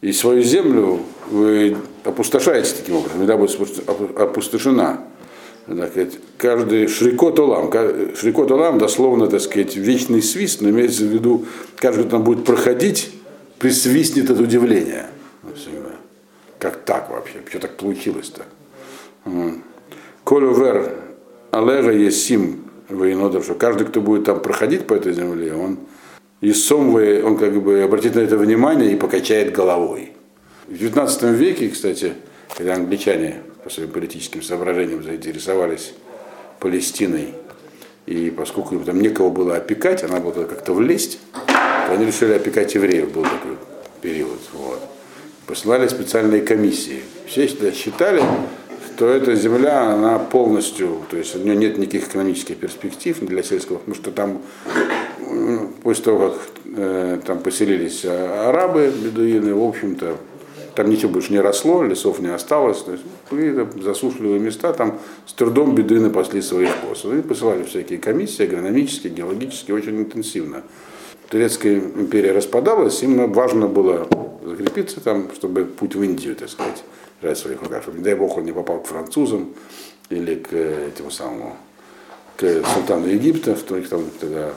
И 0.01 0.11
свою 0.11 0.43
землю 0.43 0.99
вы 1.29 1.77
опустошаете 2.03 2.75
таким 2.75 2.97
образом, 2.97 3.19
когда 3.19 3.37
будет 3.37 3.89
опустошена 4.17 5.05
так 5.65 5.91
сказать, 5.91 6.19
каждый 6.37 6.87
шрикот 6.87 7.39
олам, 7.39 7.71
шрикот 8.15 8.51
олам 8.51 8.77
дословно, 8.77 9.27
так 9.27 9.41
сказать, 9.41 9.75
вечный 9.75 10.21
свист, 10.21 10.61
но 10.61 10.69
имеется 10.69 11.03
в 11.03 11.07
виду, 11.07 11.45
каждый, 11.77 12.05
там 12.05 12.23
будет 12.23 12.43
проходить, 12.43 13.11
присвистнет 13.59 14.29
от 14.29 14.39
удивления. 14.39 15.05
Всегда. 15.55 15.91
Как 16.59 16.83
так 16.83 17.09
вообще? 17.09 17.39
Что 17.47 17.59
так 17.59 17.77
получилось-то? 17.77 18.43
Колю 20.25 20.53
вер 20.53 20.95
алега 21.51 21.91
есим 21.91 22.65
военодов, 22.89 23.45
что 23.45 23.55
каждый, 23.55 23.87
кто 23.87 24.01
будет 24.01 24.25
там 24.25 24.41
проходить 24.41 24.85
по 24.85 24.93
этой 24.93 25.13
земле, 25.13 25.53
он 25.53 25.77
есом, 26.41 26.93
он 26.93 27.37
как 27.37 27.61
бы 27.61 27.83
обратит 27.83 28.15
на 28.15 28.19
это 28.19 28.37
внимание 28.37 28.91
и 28.91 28.95
покачает 28.95 29.53
головой. 29.53 30.11
В 30.67 30.77
19 30.77 31.23
веке, 31.23 31.69
кстати, 31.69 32.13
когда 32.57 32.75
англичане 32.75 33.41
по 33.63 33.69
своим 33.69 33.89
политическим 33.89 34.41
соображениям 34.41 35.03
заинтересовались 35.03 35.93
Палестиной, 36.59 37.35
и 38.05 38.29
поскольку 38.29 38.77
там 38.79 39.01
некого 39.01 39.29
было 39.29 39.55
опекать, 39.55 40.03
она 40.03 40.19
была 40.19 40.45
как-то 40.45 40.73
влезть, 40.73 41.19
то 41.35 41.93
они 41.93 42.05
решили 42.05 42.33
опекать 42.33 42.75
евреев, 42.75 43.11
был 43.11 43.23
такой 43.23 43.57
период. 44.01 44.39
Вот. 44.53 44.81
Посылали 45.45 45.87
специальные 45.87 46.41
комиссии. 46.41 47.01
Все 47.27 47.47
считали, 47.47 48.21
что 48.95 49.09
эта 49.09 49.35
земля, 49.35 49.91
она 49.91 50.19
полностью, 50.19 51.01
то 51.09 51.17
есть 51.17 51.35
у 51.35 51.39
нее 51.39 51.55
нет 51.55 51.77
никаких 51.77 52.09
экономических 52.09 52.57
перспектив 52.57 53.17
для 53.21 53.41
сельского, 53.41 53.77
потому 53.77 53.95
что 53.95 54.11
там, 54.11 54.41
после 55.81 56.03
того, 56.03 56.29
как 56.29 56.39
э, 56.77 57.19
там 57.25 57.39
поселились 57.39 58.05
арабы, 58.05 58.93
бедуины, 58.95 59.53
в 59.55 59.63
общем-то, 59.63 60.17
там 60.75 60.89
ничего 60.89 61.11
больше 61.11 61.31
не 61.31 61.39
росло, 61.39 61.83
лесов 61.83 62.19
не 62.19 62.33
осталось, 62.33 62.79
то 62.81 62.93
есть 62.93 63.03
были 63.29 63.67
засушливые 63.81 64.39
места, 64.39 64.73
там 64.73 64.99
с 65.25 65.33
трудом 65.33 65.75
бедуины 65.75 66.09
пасли 66.09 66.41
своих 66.41 66.71
коз. 66.77 67.05
И 67.05 67.21
посылали 67.21 67.63
всякие 67.63 67.99
комиссии, 67.99 68.43
агрономические, 68.43 69.13
геологические, 69.13 69.75
очень 69.75 69.97
интенсивно. 69.97 70.63
Турецкая 71.29 71.79
империя 71.79 72.31
распадалась, 72.31 73.01
им 73.03 73.31
важно 73.31 73.67
было 73.67 74.07
закрепиться 74.45 74.99
там, 74.99 75.29
чтобы 75.33 75.65
путь 75.65 75.95
в 75.95 76.03
Индию, 76.03 76.35
так 76.35 76.49
сказать, 76.49 76.83
держать 77.21 77.37
в 77.37 77.41
своих 77.41 77.61
руках, 77.61 77.83
чтобы, 77.83 77.99
не 77.99 78.03
дай 78.03 78.15
бог, 78.15 78.37
он 78.37 78.45
не 78.45 78.51
попал 78.51 78.81
к 78.81 78.87
французам 78.87 79.53
или 80.09 80.35
к 80.35 80.53
этому 80.53 81.11
самому 81.11 81.55
к 82.35 82.63
султану 82.73 83.07
Египта, 83.07 83.55
что 83.55 83.77
их 83.77 83.89
там 83.89 84.09
тогда, 84.19 84.53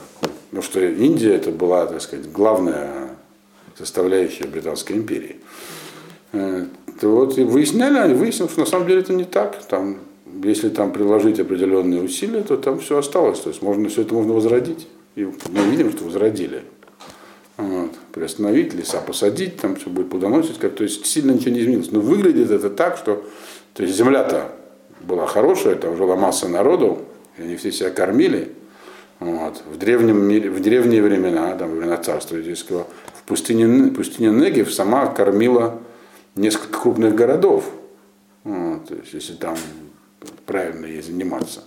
ну 0.53 0.63
что 0.63 0.81
Индия 0.81 1.35
это 1.35 1.51
была, 1.51 1.87
так 1.87 2.01
сказать, 2.01 2.31
главная 2.31 3.11
составляющая 3.77 4.47
Британской 4.47 4.97
империи. 4.97 5.37
Э, 6.33 6.65
то 7.01 7.09
вот 7.09 7.39
и 7.39 7.45
выясняли, 7.45 7.99
они 7.99 8.15
выяснили, 8.15 8.49
что 8.49 8.61
на 8.61 8.67
самом 8.67 8.87
деле 8.87 9.01
это 9.01 9.13
не 9.13 9.25
так. 9.25 9.63
Там, 9.67 9.99
если 10.43 10.69
там 10.69 10.93
приложить 10.93 11.39
определенные 11.41 12.03
усилия, 12.03 12.43
то 12.43 12.57
там 12.57 12.79
все 12.79 12.99
осталось. 12.99 13.41
То 13.41 13.51
есть 13.51 13.63
можно, 13.63 13.89
все 13.89 14.03
это 14.03 14.15
можно 14.15 14.33
возродить. 14.33 14.89
И 15.15 15.25
мы 15.25 15.63
видим, 15.71 15.93
что 15.93 16.05
возродили. 16.05 16.63
Вот. 17.57 17.93
Приостановить, 18.13 18.75
леса 18.75 19.01
посадить, 19.01 19.57
там 19.57 19.77
все 19.77 19.89
будет 19.89 20.11
плодоносить, 20.11 20.59
как, 20.59 20.75
то 20.75 20.85
есть 20.85 21.07
сильно 21.07 21.33
ничего 21.33 21.53
не 21.53 21.61
изменилось. 21.61 21.91
Но 21.91 22.01
выглядит 22.01 22.51
это 22.51 22.69
так, 22.69 22.99
что 22.99 23.25
то 23.73 23.83
есть 23.83 23.95
земля-то 23.95 24.53
была 25.01 25.27
хорошая, 25.27 25.77
там 25.77 25.97
жила 25.97 26.17
масса 26.17 26.49
народу, 26.49 27.03
и 27.39 27.43
они 27.43 27.57
все 27.57 27.73
себя 27.73 27.91
кормили. 27.91 28.53
Вот. 29.21 29.63
В 29.71 29.79
древнем 29.79 30.23
мире, 30.23 30.51
в 30.51 30.61
древние 30.61 31.03
времена, 31.03 31.55
там, 31.57 31.71
времена 31.71 31.97
царства 31.97 32.37
иудейского, 32.37 32.87
в 33.15 33.23
пустыне, 33.23 33.91
пустыне 33.91 34.31
Негев 34.31 34.73
сама 34.73 35.07
кормила 35.07 35.79
несколько 36.37 36.79
крупных 36.79 37.15
городов. 37.15 37.65
Вот, 38.45 38.87
то 38.87 38.95
есть, 38.95 39.13
если 39.13 39.33
там 39.33 39.57
правильно 40.45 40.87
ей 40.87 41.03
заниматься. 41.03 41.65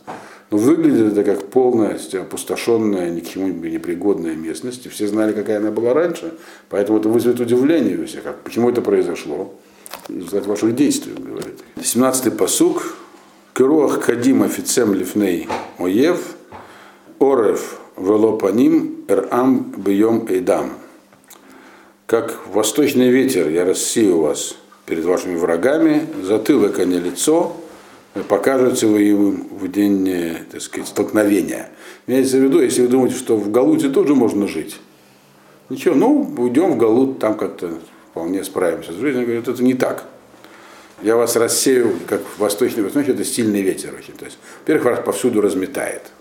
Но 0.51 0.57
выглядит 0.57 1.11
это 1.11 1.23
как 1.23 1.47
полностью 1.49 2.21
опустошенная, 2.21 3.09
ни 3.09 3.19
к 3.19 3.27
чему 3.27 3.47
не 3.47 3.77
пригодная 3.77 4.35
местность. 4.35 4.85
И 4.85 4.89
все 4.89 5.07
знали, 5.07 5.33
какая 5.33 5.57
она 5.57 5.71
была 5.71 5.93
раньше. 5.93 6.33
Поэтому 6.69 6.99
это 6.99 7.09
вызовет 7.09 7.39
удивление 7.39 7.97
у 7.97 8.05
всех. 8.05 8.23
Как, 8.23 8.41
почему 8.41 8.69
это 8.69 8.81
произошло? 8.81 9.53
Результат 10.07 10.47
ваших 10.47 10.75
действий, 10.75 11.13
говорит. 11.13 11.59
17-й 11.75 12.31
посук. 12.31 12.95
Керуах 13.53 14.05
кадим 14.05 14.43
офицем 14.43 14.93
лифней 14.93 15.47
оев. 15.77 16.35
Орев 17.19 17.79
велопаним 17.97 19.03
эрам 19.07 19.73
бьем 19.77 20.25
эйдам 20.29 20.71
как 22.09 22.47
восточный 22.47 23.11
ветер, 23.11 23.49
я 23.49 23.63
рассею 23.63 24.17
вас 24.17 24.55
перед 24.87 25.05
вашими 25.05 25.35
врагами, 25.35 26.07
затылок, 26.23 26.79
а 26.79 26.85
не 26.85 26.97
лицо, 26.97 27.55
покажете 28.27 28.87
вы 28.87 29.03
им 29.03 29.47
в 29.51 29.67
день, 29.67 30.39
так 30.51 30.59
сказать, 30.59 30.87
столкновения. 30.87 31.69
Имеется 32.07 32.37
в 32.37 32.39
виду, 32.41 32.61
если 32.61 32.81
вы 32.81 32.87
думаете, 32.87 33.15
что 33.15 33.37
в 33.37 33.51
Галуте 33.51 33.89
тоже 33.89 34.15
можно 34.15 34.47
жить, 34.47 34.77
ничего, 35.69 35.93
ну, 35.93 36.33
уйдем 36.35 36.71
в 36.71 36.77
Галут, 36.77 37.19
там 37.19 37.37
как-то 37.37 37.77
вполне 38.09 38.43
справимся 38.43 38.91
с 38.91 38.95
жизнью. 38.95 39.27
Говорит, 39.27 39.47
это 39.47 39.63
не 39.63 39.75
так. 39.75 40.05
Я 41.03 41.15
вас 41.15 41.35
рассею, 41.35 41.93
как 42.07 42.21
восточный, 42.39 42.81
восточный, 42.81 43.13
это 43.13 43.23
сильный 43.23 43.61
ветер 43.61 43.93
очень. 43.95 44.15
То 44.15 44.25
есть, 44.25 44.39
во-первых, 44.61 44.85
вас 44.85 45.05
повсюду 45.05 45.41
разметает. 45.41 46.11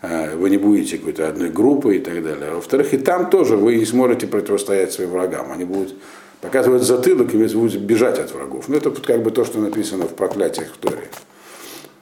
Э, 0.00 0.36
вы 0.36 0.50
не 0.50 0.58
будете 0.58 0.98
какой-то 0.98 1.28
одной 1.28 1.50
группой 1.50 1.96
и 1.96 2.00
так 2.00 2.22
далее. 2.22 2.52
во-вторых, 2.52 2.94
и 2.94 2.98
там 2.98 3.30
тоже 3.30 3.56
вы 3.56 3.76
не 3.76 3.84
сможете 3.84 4.26
противостоять 4.26 4.92
своим 4.92 5.10
врагам. 5.10 5.50
Они 5.50 5.64
будут 5.64 5.94
показывать 6.40 6.82
затылок 6.82 7.34
и 7.34 7.36
будут 7.36 7.76
бежать 7.76 8.18
от 8.18 8.32
врагов. 8.32 8.68
Ну, 8.68 8.76
это 8.76 8.90
как 8.90 9.22
бы 9.22 9.30
то, 9.30 9.44
что 9.44 9.58
написано 9.58 10.06
в 10.06 10.14
проклятиях 10.14 10.72
в 10.72 10.76
Торе. 10.76 11.08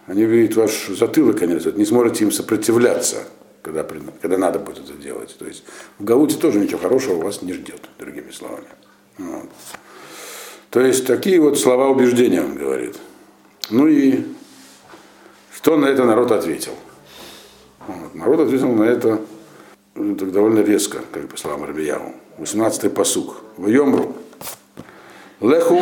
Они 0.06 0.24
видят 0.24 0.56
ваш 0.56 0.88
затылок, 0.88 1.42
они 1.42 1.58
не 1.74 1.84
сможете 1.84 2.24
им 2.24 2.30
сопротивляться, 2.30 3.24
когда, 3.62 3.84
когда 4.20 4.38
надо 4.38 4.58
будет 4.58 4.78
это 4.78 4.92
делать. 5.02 5.34
То 5.38 5.46
есть 5.46 5.64
в 5.98 6.04
Галуте 6.04 6.36
тоже 6.36 6.60
ничего 6.60 6.78
хорошего 6.78 7.22
вас 7.22 7.42
не 7.42 7.54
ждет, 7.54 7.80
другими 7.98 8.30
словами. 8.30 8.68
Вот. 9.18 9.48
То 10.70 10.80
есть 10.80 11.06
такие 11.06 11.40
вот 11.40 11.58
слова 11.58 11.88
убеждения 11.88 12.42
он 12.42 12.54
говорит. 12.54 12.96
Ну 13.70 13.88
и 13.88 14.26
что 15.56 15.76
на 15.76 15.86
это 15.86 16.04
народ 16.04 16.30
ответил? 16.30 16.74
Вот. 17.86 18.14
Народ 18.14 18.40
ответил 18.40 18.72
на 18.72 18.84
это 18.84 19.20
ну, 19.94 20.14
так 20.16 20.32
довольно 20.32 20.60
резко, 20.60 20.98
как 21.12 21.28
по 21.28 21.36
словам 21.36 21.64
Рабияву. 21.64 22.12
18-й 22.38 22.90
посук. 22.90 23.42
В 23.56 23.68
Йомру. 23.68 24.14
Леху 25.40 25.80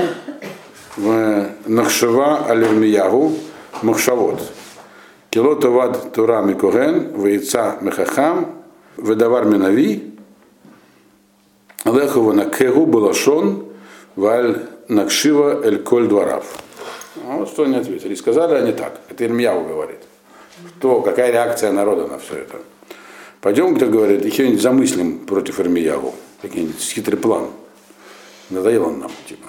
в 0.97 1.49
Нахшева 1.67 2.47
Алермиягу 2.47 3.33
Махшавот. 3.83 4.41
Килота 5.31 5.71
вад 5.71 6.13
Тура 6.13 6.43
Микоген, 6.43 7.21
Вейца 7.21 7.79
Мехахам, 7.81 8.63
Ведавар 8.97 9.47
Минави, 9.47 10.15
Леху 11.85 12.21
в 12.21 12.35
Накегу 12.35 12.87
Балашон, 12.87 13.67
Валь 14.15 14.69
Накшива 14.89 15.65
Эль 15.65 15.83
Коль 15.83 16.07
Дворав. 16.07 16.45
Вот 17.25 17.49
что 17.49 17.65
они 17.65 17.77
ответили. 17.77 18.15
Сказали 18.15 18.55
они 18.55 18.73
так. 18.73 19.01
Это 19.09 19.25
Ирмьяу 19.25 19.65
говорит 19.65 20.01
что, 20.79 21.01
какая 21.01 21.33
реакция 21.33 21.73
народа 21.73 22.07
на 22.07 22.19
все 22.19 22.37
это. 22.37 22.59
Пойдем, 23.41 23.77
кто 23.77 23.87
говорит, 23.87 24.25
еще 24.25 24.57
замыслим 24.57 25.19
против 25.21 25.61
Армияву, 25.61 26.15
какой-нибудь 26.43 26.81
хитрый 26.81 27.19
план. 27.19 27.49
Надоел 28.51 28.87
он 28.87 29.01
нам, 29.01 29.11
типа. 29.29 29.49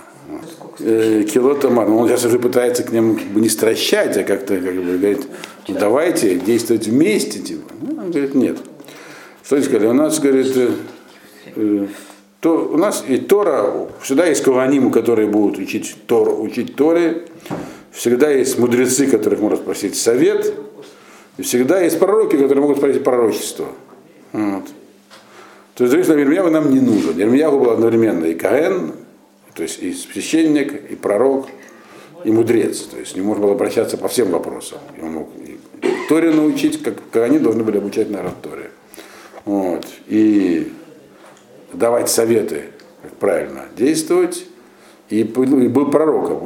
Э, 0.79 1.23
кило 1.23 1.53
томат. 1.53 1.87
Он 1.87 2.07
сейчас 2.07 2.25
уже 2.25 2.39
пытается 2.39 2.83
к 2.83 2.91
ним 2.91 3.15
как 3.15 3.27
бы 3.27 3.39
не 3.39 3.49
стращать, 3.49 4.17
а 4.17 4.23
как-то 4.23 4.57
как 4.57 4.75
бы 4.75 4.97
говорит, 4.97 5.27
ну, 5.67 5.75
давайте 5.79 6.35
действовать 6.35 6.87
вместе. 6.87 7.39
Типа. 7.39 7.71
Ну, 7.81 8.01
он 8.01 8.11
говорит, 8.11 8.35
нет. 8.35 8.57
Что 9.43 9.57
они 9.57 9.65
сказали? 9.65 9.87
У 9.87 9.93
нас, 9.93 10.19
говорит, 10.19 10.57
э, 10.57 10.71
э, 11.55 11.87
то, 12.41 12.69
у 12.73 12.77
нас 12.77 13.03
и 13.07 13.17
Тора, 13.17 13.87
всегда 14.01 14.25
есть 14.25 14.43
каваним, 14.43 14.91
которые 14.91 15.27
будут 15.27 15.57
учить, 15.59 15.95
Тор, 16.07 16.39
учить 16.39 16.75
Торе, 16.75 17.25
всегда 17.91 18.29
есть 18.29 18.59
мудрецы, 18.59 19.07
которых 19.07 19.39
можно 19.39 19.57
спросить 19.57 19.95
совет, 19.95 20.53
и 21.37 21.41
всегда 21.41 21.81
есть 21.81 21.99
пророки, 21.99 22.35
которые 22.35 22.61
могут 22.61 22.77
спросить 22.77 23.03
пророчество. 23.03 23.67
Вот. 24.31 24.63
То 25.75 25.83
есть, 25.83 25.91
другими 25.91 26.21
Ирмияу 26.21 26.49
нам 26.49 26.73
не 26.73 26.79
нужен. 26.79 27.19
Ирмияу 27.21 27.59
был 27.59 27.71
одновременно 27.71 28.25
и 28.25 28.33
Каэн, 28.33 28.93
то 29.53 29.63
есть 29.63 29.81
и 29.81 29.93
священник, 29.93 30.91
и 30.91 30.95
пророк, 30.95 31.47
и 32.23 32.31
мудрец. 32.31 32.81
То 32.81 32.97
есть 32.97 33.15
не 33.15 33.21
можно 33.21 33.43
было 33.43 33.53
обращаться 33.53 33.97
по 33.97 34.07
всем 34.07 34.31
вопросам. 34.31 34.79
И 34.97 35.01
он 35.01 35.11
мог 35.11 35.29
и 35.37 35.59
Торе 36.07 36.31
научить, 36.31 36.81
как, 36.81 36.95
как 37.11 37.23
они 37.23 37.39
должны 37.39 37.63
были 37.63 37.77
обучать 37.77 38.09
народ 38.09 38.41
Торе. 38.41 38.71
Вот. 39.43 39.85
И 40.07 40.71
давать 41.73 42.09
советы, 42.09 42.65
как 43.01 43.13
правильно 43.13 43.65
действовать, 43.75 44.45
и 45.09 45.23
был 45.23 45.91
пророком. 45.91 46.45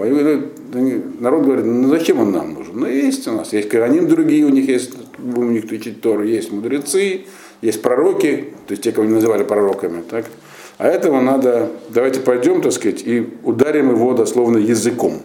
Народ 1.19 1.43
говорит, 1.43 1.65
ну 1.65 1.87
зачем 1.89 2.19
он 2.19 2.31
нам 2.31 2.53
нужен? 2.53 2.79
Ну 2.79 2.87
есть 2.87 3.27
у 3.27 3.31
нас, 3.31 3.53
есть 3.53 3.69
Кораним 3.69 4.07
другие, 4.07 4.45
у 4.45 4.49
них 4.49 4.67
есть, 4.67 4.93
у 5.17 5.43
них 5.43 5.65
учить 5.65 6.01
Тору, 6.01 6.23
есть 6.23 6.51
мудрецы, 6.51 7.21
есть 7.61 7.81
пророки, 7.81 8.53
то 8.67 8.71
есть 8.73 8.83
те, 8.83 8.91
кого 8.91 9.05
не 9.07 9.13
называли 9.13 9.43
пророками. 9.43 10.01
Так? 10.01 10.25
А 10.77 10.87
этого 10.87 11.21
надо, 11.21 11.69
давайте 11.89 12.19
пойдем, 12.19 12.61
так 12.61 12.71
сказать, 12.71 13.01
и 13.05 13.29
ударим 13.43 13.91
его 13.91 14.13
дословно 14.13 14.57
языком. 14.57 15.21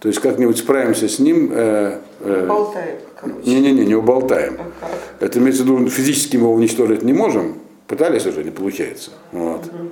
То 0.00 0.08
есть 0.08 0.20
как-нибудь 0.20 0.58
справимся 0.58 1.08
с 1.08 1.20
ним. 1.20 1.50
Э, 1.52 1.98
э, 2.20 2.46
Болтаем, 2.48 2.96
короче. 3.20 3.48
Не-не-не, 3.48 3.86
не 3.86 3.94
уболтаем. 3.94 4.58
А 4.80 4.88
Это 5.24 5.38
имеется 5.38 5.62
в 5.62 5.66
виду, 5.66 5.88
физически 5.88 6.36
мы 6.36 6.44
его 6.44 6.54
уничтожить 6.54 7.02
не 7.02 7.12
можем. 7.12 7.58
Пытались 7.86 8.26
уже, 8.26 8.42
не 8.42 8.50
получается. 8.50 9.12
Вот. 9.30 9.66
Угу. 9.66 9.88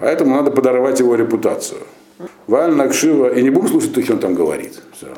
Поэтому 0.00 0.34
надо 0.34 0.50
подорвать 0.50 0.98
его 0.98 1.14
репутацию. 1.14 1.78
Валь 2.46 2.72
Накшива, 2.72 3.32
и 3.32 3.42
не 3.42 3.50
будем 3.50 3.68
слушать 3.68 3.94
то, 3.94 4.02
что 4.02 4.14
он 4.14 4.18
там 4.18 4.34
говорит. 4.34 4.80
Все. 4.96 5.08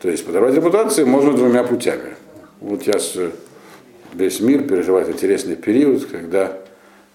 То 0.00 0.08
есть 0.08 0.24
подорвать 0.24 0.54
репутацию 0.54 1.06
можно 1.06 1.32
двумя 1.32 1.62
путями. 1.62 2.16
Вот 2.60 2.86
э, 2.88 3.30
весь 4.14 4.40
мир 4.40 4.62
переживает 4.62 5.08
интересный 5.08 5.56
период, 5.56 6.06
когда 6.06 6.58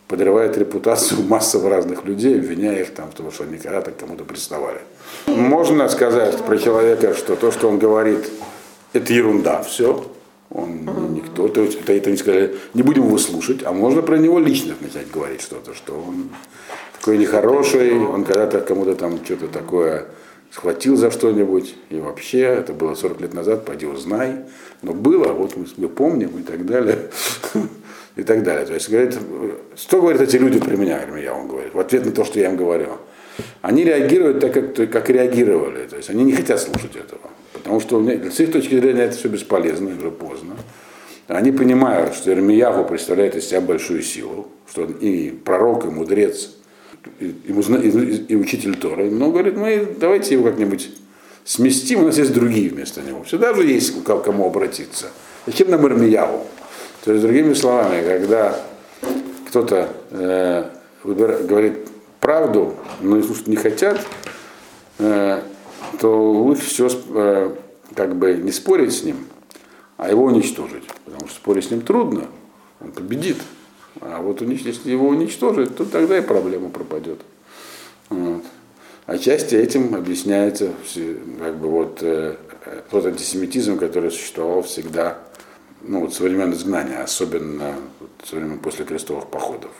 подрывает 0.07 0.57
репутацию 0.57 1.23
массов 1.27 1.65
разных 1.65 2.05
людей, 2.05 2.35
обвиняя 2.35 2.81
их 2.81 2.93
там 2.93 3.09
в 3.11 3.15
том, 3.15 3.31
что 3.31 3.43
они 3.43 3.57
когда-то 3.57 3.91
кому-то 3.91 4.23
приставали. 4.23 4.79
Можно 5.27 5.89
сказать 5.89 6.37
про 6.43 6.57
человека, 6.57 7.13
что 7.13 7.35
то, 7.35 7.51
что 7.51 7.69
он 7.69 7.79
говорит, 7.79 8.29
это 8.93 9.13
ерунда, 9.13 9.61
все. 9.63 10.05
Он 10.51 11.13
никто, 11.13 11.47
то 11.47 11.61
есть 11.61 11.81
это, 11.81 11.91
это 11.91 12.11
не 12.11 12.17
сказали, 12.17 12.55
не 12.75 12.83
будем 12.83 13.07
его 13.07 13.17
слушать, 13.17 13.63
а 13.63 13.71
можно 13.71 14.01
про 14.01 14.17
него 14.17 14.39
лично 14.39 14.75
начать 14.79 15.09
говорить 15.09 15.41
что-то, 15.41 15.73
что 15.73 15.93
он 15.93 16.29
такой 17.05 17.19
нехороший, 17.19 17.99
он 17.99 18.23
когда-то 18.23 18.61
кому-то 18.61 18.95
там 18.95 19.23
что-то 19.23 19.47
такое 19.47 20.05
схватил 20.49 20.95
за 20.95 21.11
что-нибудь, 21.11 21.75
и 21.91 21.99
вообще, 21.99 22.39
это 22.39 22.73
было 22.73 22.95
40 22.95 23.21
лет 23.21 23.33
назад, 23.35 23.63
пойди 23.63 23.85
узнай, 23.85 24.37
но 24.81 24.91
было, 24.93 25.31
вот 25.33 25.55
мы, 25.55 25.67
мы 25.77 25.87
помним 25.87 26.39
и 26.39 26.41
так 26.41 26.65
далее 26.65 26.97
и 28.15 28.23
так 28.23 28.41
далее. 28.41 28.65
То 28.65 28.73
есть, 28.73 28.89
говорит, 28.89 29.19
что 29.75 30.01
говорят 30.01 30.19
эти 30.21 30.37
люди 30.37 30.59
при 30.59 30.75
меня, 30.77 30.99
я 31.21 31.33
он 31.35 31.47
говорит, 31.47 31.75
в 31.75 31.79
ответ 31.79 32.07
на 32.07 32.11
то, 32.11 32.25
что 32.25 32.39
я 32.39 32.49
им 32.49 32.57
говорю. 32.57 32.97
Они 33.61 33.83
реагируют 33.83 34.39
так, 34.39 34.53
как, 34.53 34.89
как 34.89 35.09
реагировали. 35.11 35.85
То 35.87 35.97
есть 35.97 36.09
они 36.09 36.23
не 36.23 36.33
хотят 36.33 36.59
слушать 36.59 36.95
этого. 36.95 37.29
Потому 37.53 37.79
что 37.81 38.01
с 38.01 38.39
их 38.39 38.51
точки 38.51 38.79
зрения 38.79 39.03
это 39.03 39.15
все 39.15 39.27
бесполезно, 39.27 39.95
уже 39.95 40.09
поздно. 40.09 40.55
Они 41.27 41.51
понимают, 41.51 42.15
что 42.15 42.31
Ирмияху 42.31 42.83
представляет 42.85 43.35
из 43.35 43.47
себя 43.47 43.61
большую 43.61 44.01
силу, 44.01 44.47
что 44.67 44.85
и 44.85 45.29
пророк, 45.29 45.85
и 45.85 45.89
мудрец, 45.89 46.55
и, 47.19 47.25
и, 47.25 48.25
и, 48.27 48.35
учитель 48.35 48.75
Торы. 48.75 49.09
Но 49.09 49.31
говорит, 49.31 49.57
мы 49.57 49.87
давайте 49.99 50.35
его 50.35 50.43
как-нибудь 50.43 50.89
сместим, 51.43 52.01
у 52.01 52.05
нас 52.05 52.17
есть 52.17 52.33
другие 52.33 52.69
вместо 52.69 53.01
него. 53.01 53.23
Всегда 53.23 53.53
же 53.53 53.65
есть 53.65 54.03
к 54.03 54.23
кому 54.23 54.47
обратиться. 54.47 55.07
Зачем 55.45 55.69
нам 55.69 55.85
Ирмияху? 55.85 56.45
То 57.03 57.11
есть, 57.11 57.23
другими 57.23 57.53
словами, 57.53 58.03
когда 58.03 58.59
кто-то 59.47 59.89
э, 60.09 60.65
говорит 61.03 61.87
правду, 62.19 62.75
но 63.01 63.21
слушать 63.21 63.47
не 63.47 63.55
хотят, 63.55 64.01
э, 64.97 65.41
то 65.99 66.33
лучше 66.33 66.65
все 66.65 66.89
э, 67.09 67.55
как 67.93 68.15
бы 68.15 68.33
не 68.33 68.51
спорить 68.51 68.93
с 68.93 69.03
ним, 69.03 69.27
а 69.97 70.09
его 70.09 70.25
уничтожить. 70.25 70.85
Потому 71.05 71.27
что 71.27 71.35
спорить 71.35 71.65
с 71.65 71.71
ним 71.71 71.81
трудно, 71.81 72.25
он 72.81 72.91
победит. 72.91 73.37
А 74.01 74.21
вот 74.21 74.41
если 74.41 74.91
его 74.91 75.07
уничтожить, 75.07 75.75
то 75.75 75.85
тогда 75.85 76.17
и 76.17 76.21
проблема 76.21 76.69
пропадет. 76.69 77.21
Вот. 78.09 78.43
Отчасти 79.05 79.55
этим 79.55 79.93
объясняется 79.93 80.71
как 81.39 81.57
бы 81.57 81.69
вот 81.69 81.99
э, 82.01 82.35
тот 82.89 83.05
антисемитизм, 83.05 83.77
который 83.77 84.11
существовал 84.11 84.63
всегда 84.63 85.19
ну, 85.81 86.01
вот, 86.01 86.13
со 86.15 86.23
времен 86.23 86.53
изгнания, 86.53 87.03
особенно 87.03 87.75
вот, 87.99 88.09
со 88.23 88.35
времен 88.35 88.57
после 88.57 88.85
крестовых 88.85 89.27
походов. 89.27 89.71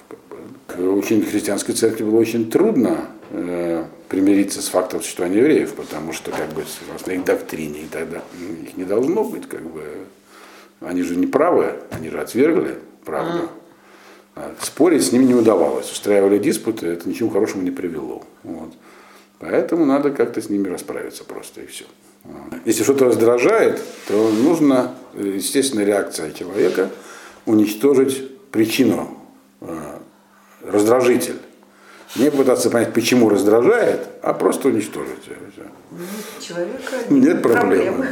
Учению 0.77 1.25
христианской 1.25 1.73
церкви 1.73 2.03
было 2.03 2.19
очень 2.19 2.51
трудно 2.51 3.09
э, 3.31 3.85
примириться 4.09 4.61
с 4.61 4.67
фактом 4.67 5.01
существования 5.01 5.39
евреев, 5.39 5.73
потому 5.73 6.13
что 6.13 6.31
как 6.31 6.49
бы 6.49 6.63
на 7.07 7.11
их 7.11 7.25
доктрине 7.25 7.81
и 7.81 7.87
тогда 7.87 8.21
их 8.61 8.77
не 8.77 8.83
должно 8.83 9.23
быть, 9.23 9.47
как 9.47 9.63
бы 9.63 9.83
они 10.81 11.01
же 11.01 11.15
не 11.15 11.25
правы, 11.25 11.73
они 11.91 12.09
же 12.09 12.19
отвергли 12.19 12.77
правду. 13.03 13.43
А 13.43 13.64
спорить 14.61 15.05
с 15.05 15.11
ними 15.11 15.25
не 15.25 15.33
удавалось. 15.33 15.91
Устраивали 15.91 16.37
диспуты, 16.37 16.87
это 16.87 17.07
ничего 17.07 17.29
хорошему 17.29 17.63
не 17.63 17.71
привело. 17.71 18.23
Вот. 18.43 18.73
Поэтому 19.39 19.85
надо 19.85 20.11
как-то 20.11 20.41
с 20.41 20.49
ними 20.49 20.67
расправиться 20.67 21.23
просто 21.23 21.61
и 21.61 21.67
все. 21.67 21.85
Если 22.65 22.83
что-то 22.83 23.05
раздражает, 23.05 23.81
то 24.07 24.31
нужно, 24.31 24.95
естественная 25.13 25.85
реакция 25.85 26.31
человека, 26.31 26.89
уничтожить 27.45 28.37
причину, 28.49 29.17
э, 29.61 29.99
раздражитель. 30.63 31.37
Не 32.15 32.31
пытаться 32.31 32.69
понять, 32.69 32.93
почему 32.93 33.29
раздражает, 33.29 34.07
а 34.21 34.33
просто 34.33 34.69
уничтожить. 34.69 35.19
Человека 36.41 36.95
нет 37.09 37.41
проблемы. 37.43 37.93
проблемы. 37.93 38.07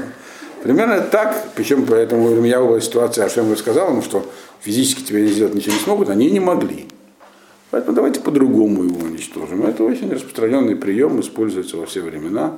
Примерно 0.62 1.02
так, 1.02 1.36
причем 1.56 1.86
поэтому 1.86 2.26
у 2.26 2.36
меня 2.36 2.60
была 2.60 2.80
ситуация, 2.80 3.26
Ашем 3.26 3.52
рассказал 3.52 3.90
ему, 3.92 4.02
что 4.02 4.26
физически 4.64 5.02
тебе 5.04 5.28
сделать 5.28 5.54
ничего 5.54 5.74
не 5.74 5.80
смогут, 5.80 6.10
они 6.10 6.32
не 6.32 6.40
могли. 6.40 6.88
Поэтому 7.72 7.96
давайте 7.96 8.20
по-другому 8.22 8.84
его 8.84 9.00
уничтожим. 9.00 9.66
Это 9.66 9.84
очень 9.84 10.12
распространенный 10.12 10.76
прием, 10.76 11.20
используется 11.20 11.78
во 11.78 11.86
все 11.86 12.02
времена. 12.02 12.58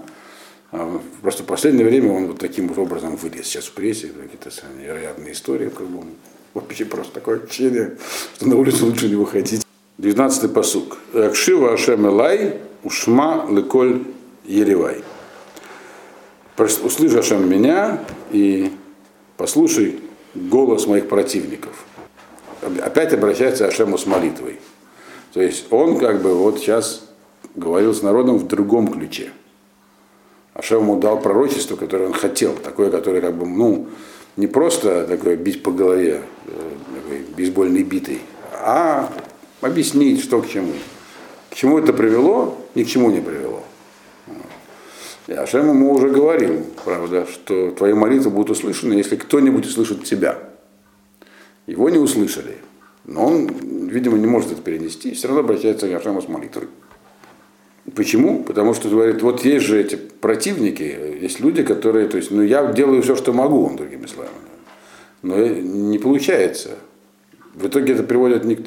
А 0.72 1.02
просто 1.22 1.44
в 1.44 1.46
последнее 1.46 1.86
время 1.86 2.12
он 2.12 2.28
вот 2.28 2.40
таким 2.40 2.68
вот 2.68 2.78
образом 2.78 3.16
вылез 3.16 3.46
сейчас 3.46 3.66
в 3.66 3.72
прессе, 3.72 4.08
какие-то 4.08 4.52
невероятные 4.78 5.32
истории 5.32 5.70
кругом. 5.70 6.10
Вообще 6.54 6.86
просто 6.86 7.14
такое 7.14 7.42
ощущение, 7.42 7.98
что 8.36 8.48
на 8.48 8.56
улицу 8.58 8.86
лучше 8.86 9.08
не 9.08 9.16
выходить. 9.16 9.66
19-й 10.00 10.50
посук. 10.50 10.98
Акшива 11.14 11.74
Ашем 11.74 12.06
Элай, 12.06 12.60
Ушма 12.84 13.48
Леколь 13.50 14.04
Еревай. 14.46 15.02
Услышь 16.58 17.14
Ашем 17.14 17.50
меня 17.50 18.04
и 18.32 18.72
послушай 19.38 20.00
голос 20.34 20.88
моих 20.88 21.08
противников. 21.08 21.86
Опять 22.82 23.14
обращается 23.14 23.68
Ашему 23.68 23.98
с 23.98 24.06
молитвой. 24.06 24.60
То 25.34 25.42
есть 25.42 25.72
он 25.72 25.98
как 26.00 26.22
бы 26.22 26.34
вот 26.34 26.60
сейчас 26.60 27.04
говорил 27.54 27.94
с 27.94 28.02
народом 28.02 28.38
в 28.38 28.48
другом 28.48 28.88
ключе. 28.88 29.32
Ашем 30.54 30.82
ему 30.82 31.00
дал 31.00 31.20
пророчество, 31.20 31.76
которое 31.76 32.08
он 32.08 32.14
хотел, 32.14 32.54
такое, 32.54 32.90
которое 32.90 33.22
как 33.22 33.36
бы, 33.36 33.46
ну, 33.46 33.88
не 34.38 34.48
просто 34.48 35.06
такое 35.06 35.36
бить 35.36 35.64
по 35.64 35.72
голове, 35.72 36.22
э, 36.48 36.72
такой 36.96 37.20
бейсбольной 37.36 37.84
битой, 37.84 38.22
а 38.54 39.12
объяснить, 39.62 40.24
что 40.24 40.42
к 40.42 40.48
чему. 40.48 40.74
К 41.50 41.56
чему 41.56 41.78
это 41.78 41.94
привело, 41.94 42.58
ни 42.74 42.84
к 42.84 42.88
чему 42.88 43.12
не 43.12 43.22
привело. 43.22 43.64
И 45.28 45.34
Ашем 45.34 45.70
ему 45.70 45.92
уже 45.92 46.10
говорил, 46.10 46.66
правда, 46.84 47.28
что 47.32 47.72
твои 47.72 47.94
молитвы 47.94 48.32
будут 48.32 48.52
услышаны, 48.52 48.94
если 48.94 49.16
кто-нибудь 49.16 49.66
услышит 49.66 50.04
тебя. 50.04 50.38
Его 51.68 51.90
не 51.90 51.98
услышали. 51.98 52.58
Но 53.06 53.26
он, 53.26 53.48
видимо, 53.88 54.18
не 54.18 54.26
может 54.26 54.52
это 54.52 54.62
перенести, 54.62 55.14
все 55.14 55.28
равно 55.28 55.42
обращается 55.42 55.88
к 55.88 55.94
Ашему 55.94 56.22
с 56.22 56.28
молитвой. 56.28 56.68
Почему? 57.94 58.44
Потому 58.44 58.74
что 58.74 58.90
говорит, 58.90 59.22
вот 59.22 59.46
есть 59.46 59.66
же 59.66 59.80
эти 59.80 59.96
противники, 59.96 60.98
есть 61.22 61.40
люди, 61.40 61.62
которые, 61.62 62.08
то 62.08 62.18
есть, 62.18 62.32
ну 62.32 62.42
я 62.42 62.72
делаю 62.72 63.04
все, 63.04 63.16
что 63.16 63.32
могу, 63.32 63.64
он 63.64 63.76
другими 63.76 64.08
словами. 64.08 64.34
Но 65.22 65.38
не 65.38 66.00
получается. 66.00 66.72
В 67.54 67.68
итоге 67.68 67.94
это 67.94 68.04
приводит 68.04 68.44
не, 68.44 68.58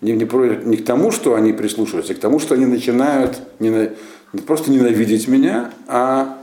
не, 0.00 0.12
не, 0.12 0.64
не 0.64 0.76
к 0.78 0.84
тому, 0.84 1.10
что 1.10 1.34
они 1.34 1.52
прислушиваются, 1.52 2.14
а 2.14 2.16
к 2.16 2.18
тому, 2.18 2.38
что 2.38 2.54
они 2.54 2.64
начинают 2.64 3.40
не 3.60 3.90
просто 4.46 4.70
ненавидеть 4.70 5.28
меня, 5.28 5.70
а 5.86 6.42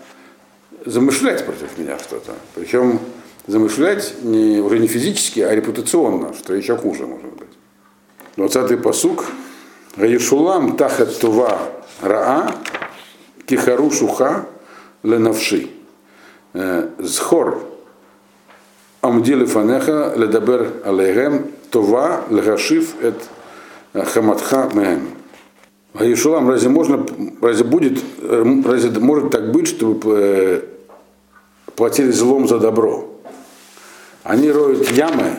замышлять 0.85 1.45
против 1.45 1.77
меня 1.77 1.97
что-то. 1.97 2.33
Причем 2.55 2.99
замышлять 3.49 4.13
не, 4.21 4.59
уже 4.59 4.77
не 4.79 4.87
физически, 4.87 5.39
а 5.39 5.53
репутационно, 5.53 6.33
что 6.33 6.53
еще 6.53 6.77
хуже 6.77 7.07
может 7.07 7.31
быть. 7.33 7.49
20-й 8.37 8.77
посук. 8.77 9.25
Гаишулам 9.97 10.77
тахат 10.77 11.19
тува 11.19 11.57
раа 12.01 12.51
кихару 13.47 13.91
шуха 13.91 14.45
ленавши. 15.01 15.69
Э, 16.53 16.89
зхор 16.99 17.63
амдили 19.01 19.45
фанеха 19.45 20.13
ледабер 20.15 20.71
алейгем 20.85 21.47
това 21.71 22.23
лгашив 22.29 23.01
эт 23.01 23.15
хаматха 23.93 24.69
меем. 24.73 25.09
Гаишулам, 25.95 26.47
разве 26.49 26.69
можно, 26.69 27.03
разве 27.41 27.65
будет, 27.65 27.99
э, 28.21 28.61
разве 28.63 28.99
может 28.99 29.31
так 29.31 29.51
быть, 29.51 29.67
чтобы 29.67 30.15
э, 30.15 30.61
платили 31.75 32.11
злом 32.11 32.47
за 32.47 32.59
добро? 32.59 33.08
Они 34.23 34.51
роют 34.51 34.91
ямы 34.91 35.35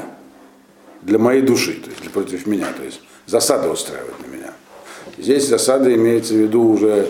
для 1.03 1.19
моей 1.19 1.43
души, 1.43 1.75
то 1.75 1.91
есть 1.91 2.11
против 2.11 2.47
меня, 2.47 2.67
то 2.77 2.83
есть 2.83 3.01
засады 3.27 3.69
устраивают 3.69 4.15
на 4.27 4.35
меня. 4.35 4.55
Здесь 5.19 5.49
засады 5.49 5.95
имеется 5.95 6.35
в 6.35 6.39
виду 6.39 6.63
уже 6.63 7.09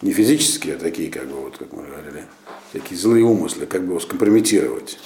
не 0.00 0.12
физические, 0.12 0.76
а 0.76 0.78
такие, 0.78 1.10
как 1.10 1.26
бы, 1.26 1.36
вот, 1.36 1.56
как 1.58 1.72
мы 1.72 1.84
говорили, 1.84 2.24
такие 2.72 2.98
злые 2.98 3.24
умыслы, 3.24 3.66
как 3.66 3.82
бы 3.82 3.90
его 3.90 4.00
скомпрометировать. 4.00 4.98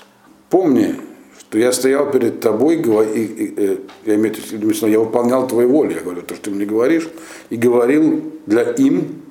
Помни, 0.49 0.97
что 1.39 1.59
я 1.59 1.73
стоял 1.73 2.11
перед 2.11 2.41
тобой, 2.41 2.77
и, 2.77 3.25
и, 3.25 3.45
и, 3.47 3.81
я 4.05 4.15
имею 4.15 4.35
в 4.35 4.53
виду, 4.53 4.87
я 4.87 5.01
выполнял 5.01 5.47
твою 5.47 5.69
волю, 5.69 5.95
я 5.95 6.01
говорю, 6.01 6.23
то, 6.23 6.35
что 6.35 6.45
ты 6.45 6.51
мне 6.51 6.65
говоришь, 6.65 7.09
и 7.51 7.57
говорил 7.57 8.33
для 8.47 8.63
им, 8.63 9.23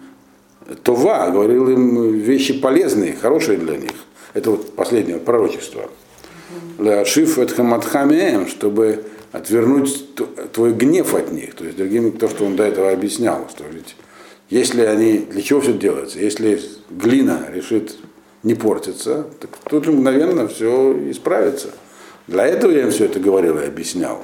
Това, 0.84 1.30
говорил 1.30 1.70
им 1.70 2.14
вещи 2.14 2.60
полезные, 2.60 3.16
хорошие 3.16 3.58
для 3.58 3.78
них. 3.78 3.92
Это 4.34 4.52
вот 4.52 4.76
последнее 4.76 5.18
пророчество. 5.18 5.90
Леашиф 6.80 7.38
et 7.40 7.52
хаматхамеем, 7.52 8.48
чтобы 8.48 9.06
отвернуть 9.32 10.16
твой 10.54 10.74
гнев 10.74 11.14
от 11.14 11.32
них. 11.32 11.56
То 11.56 11.66
есть, 11.66 11.78
другими, 11.78 12.12
то, 12.12 12.30
что 12.30 12.46
он 12.46 12.56
до 12.56 12.64
этого 12.64 12.92
объяснял, 12.92 13.48
что 13.50 13.64
ведь 13.70 13.96
если 14.50 14.82
они, 14.82 15.20
для 15.20 15.42
чего 15.42 15.62
все 15.62 15.74
делается? 15.74 16.20
Если 16.20 16.62
глина 16.90 17.48
решит 17.52 17.96
не 18.44 18.54
портиться, 18.54 19.26
так 19.40 19.50
тут 19.70 19.88
мгновенно 19.88 20.48
все 20.48 20.96
исправится. 21.10 21.70
Для 22.28 22.46
этого 22.46 22.72
я 22.72 22.84
им 22.84 22.92
все 22.92 23.06
это 23.06 23.20
говорил 23.20 23.58
и 23.58 23.66
объяснял. 23.66 24.24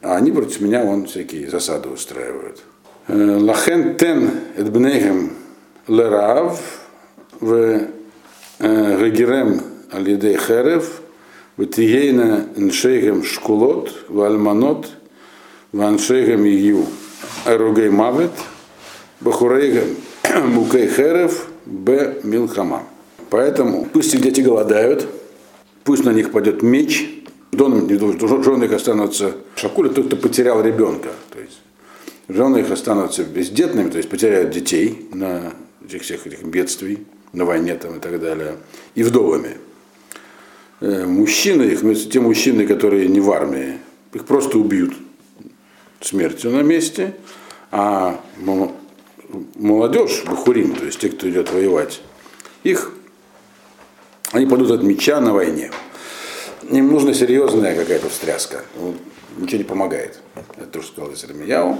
А 0.00 0.16
они 0.16 0.32
против 0.32 0.60
меня 0.60 0.82
вон 0.84 1.06
всякие 1.06 1.50
засады 1.50 1.88
устраивают. 1.90 2.62
Лахен 3.08 3.96
тен 3.96 4.30
эдбнехем 4.56 5.32
лерав 5.88 6.60
в 7.40 7.80
регерем 8.60 9.62
алидей 9.90 10.36
херев 10.36 11.00
в 11.58 11.66
тиейна 11.66 12.46
ншейгем 12.56 13.24
шкулот 13.24 13.92
в 14.08 14.22
альманот 14.22 14.88
в 15.72 15.82
аншейгем 15.82 16.44
ию 16.44 16.86
эругей 17.44 17.90
мавет 17.90 18.30
бахурейгем 19.20 19.96
мукей 20.54 20.86
херев 20.86 21.48
б 21.66 22.20
милхама. 22.22 22.84
Поэтому 23.28 23.86
пусть 23.92 24.14
их 24.14 24.22
дети 24.22 24.40
голодают, 24.40 25.06
пусть 25.82 26.04
на 26.04 26.10
них 26.10 26.30
пойдет 26.30 26.62
меч, 26.62 27.24
жены 27.52 28.64
их 28.64 28.72
останутся 28.72 29.32
шакули, 29.56 29.88
тот, 29.88 30.06
кто 30.06 30.16
потерял 30.16 30.62
ребенка. 30.62 31.08
То 31.30 31.40
есть 31.40 31.60
жены 32.28 32.58
их 32.58 32.70
останутся 32.70 33.24
бездетными, 33.24 33.90
то 33.90 33.96
есть 33.96 34.08
потеряют 34.08 34.50
детей 34.50 35.08
на 35.12 35.52
этих 35.84 36.02
всех 36.02 36.24
этих 36.26 36.44
бедствий, 36.44 37.04
на 37.32 37.44
войне 37.44 37.74
там 37.74 37.96
и 37.96 38.00
так 38.00 38.20
далее, 38.20 38.56
и 38.94 39.02
вдовами. 39.02 39.56
Э, 40.80 41.04
мужчины, 41.06 41.64
их, 41.64 41.82
ну, 41.82 41.94
те 41.94 42.20
мужчины, 42.20 42.66
которые 42.66 43.08
не 43.08 43.20
в 43.20 43.30
армии, 43.30 43.78
их 44.12 44.24
просто 44.24 44.58
убьют 44.58 44.94
смертью 46.00 46.52
на 46.52 46.62
месте, 46.62 47.16
а 47.70 48.20
молодежь, 49.56 50.22
бахурим, 50.24 50.74
то 50.74 50.84
есть 50.84 51.00
те, 51.00 51.08
кто 51.08 51.28
идет 51.28 51.52
воевать, 51.52 52.00
их, 52.62 52.92
они 54.30 54.46
падут 54.46 54.70
от 54.70 54.82
меча 54.82 55.20
на 55.20 55.32
войне. 55.32 55.70
Им 56.70 56.92
нужна 56.92 57.14
серьезная 57.14 57.74
какая-то 57.74 58.08
встряска. 58.08 58.62
Ничего 59.36 59.58
не 59.58 59.64
помогает. 59.64 60.20
Это 60.56 60.66
тоже 60.66 60.88
сказал 60.88 61.12
Исрамияу. 61.12 61.78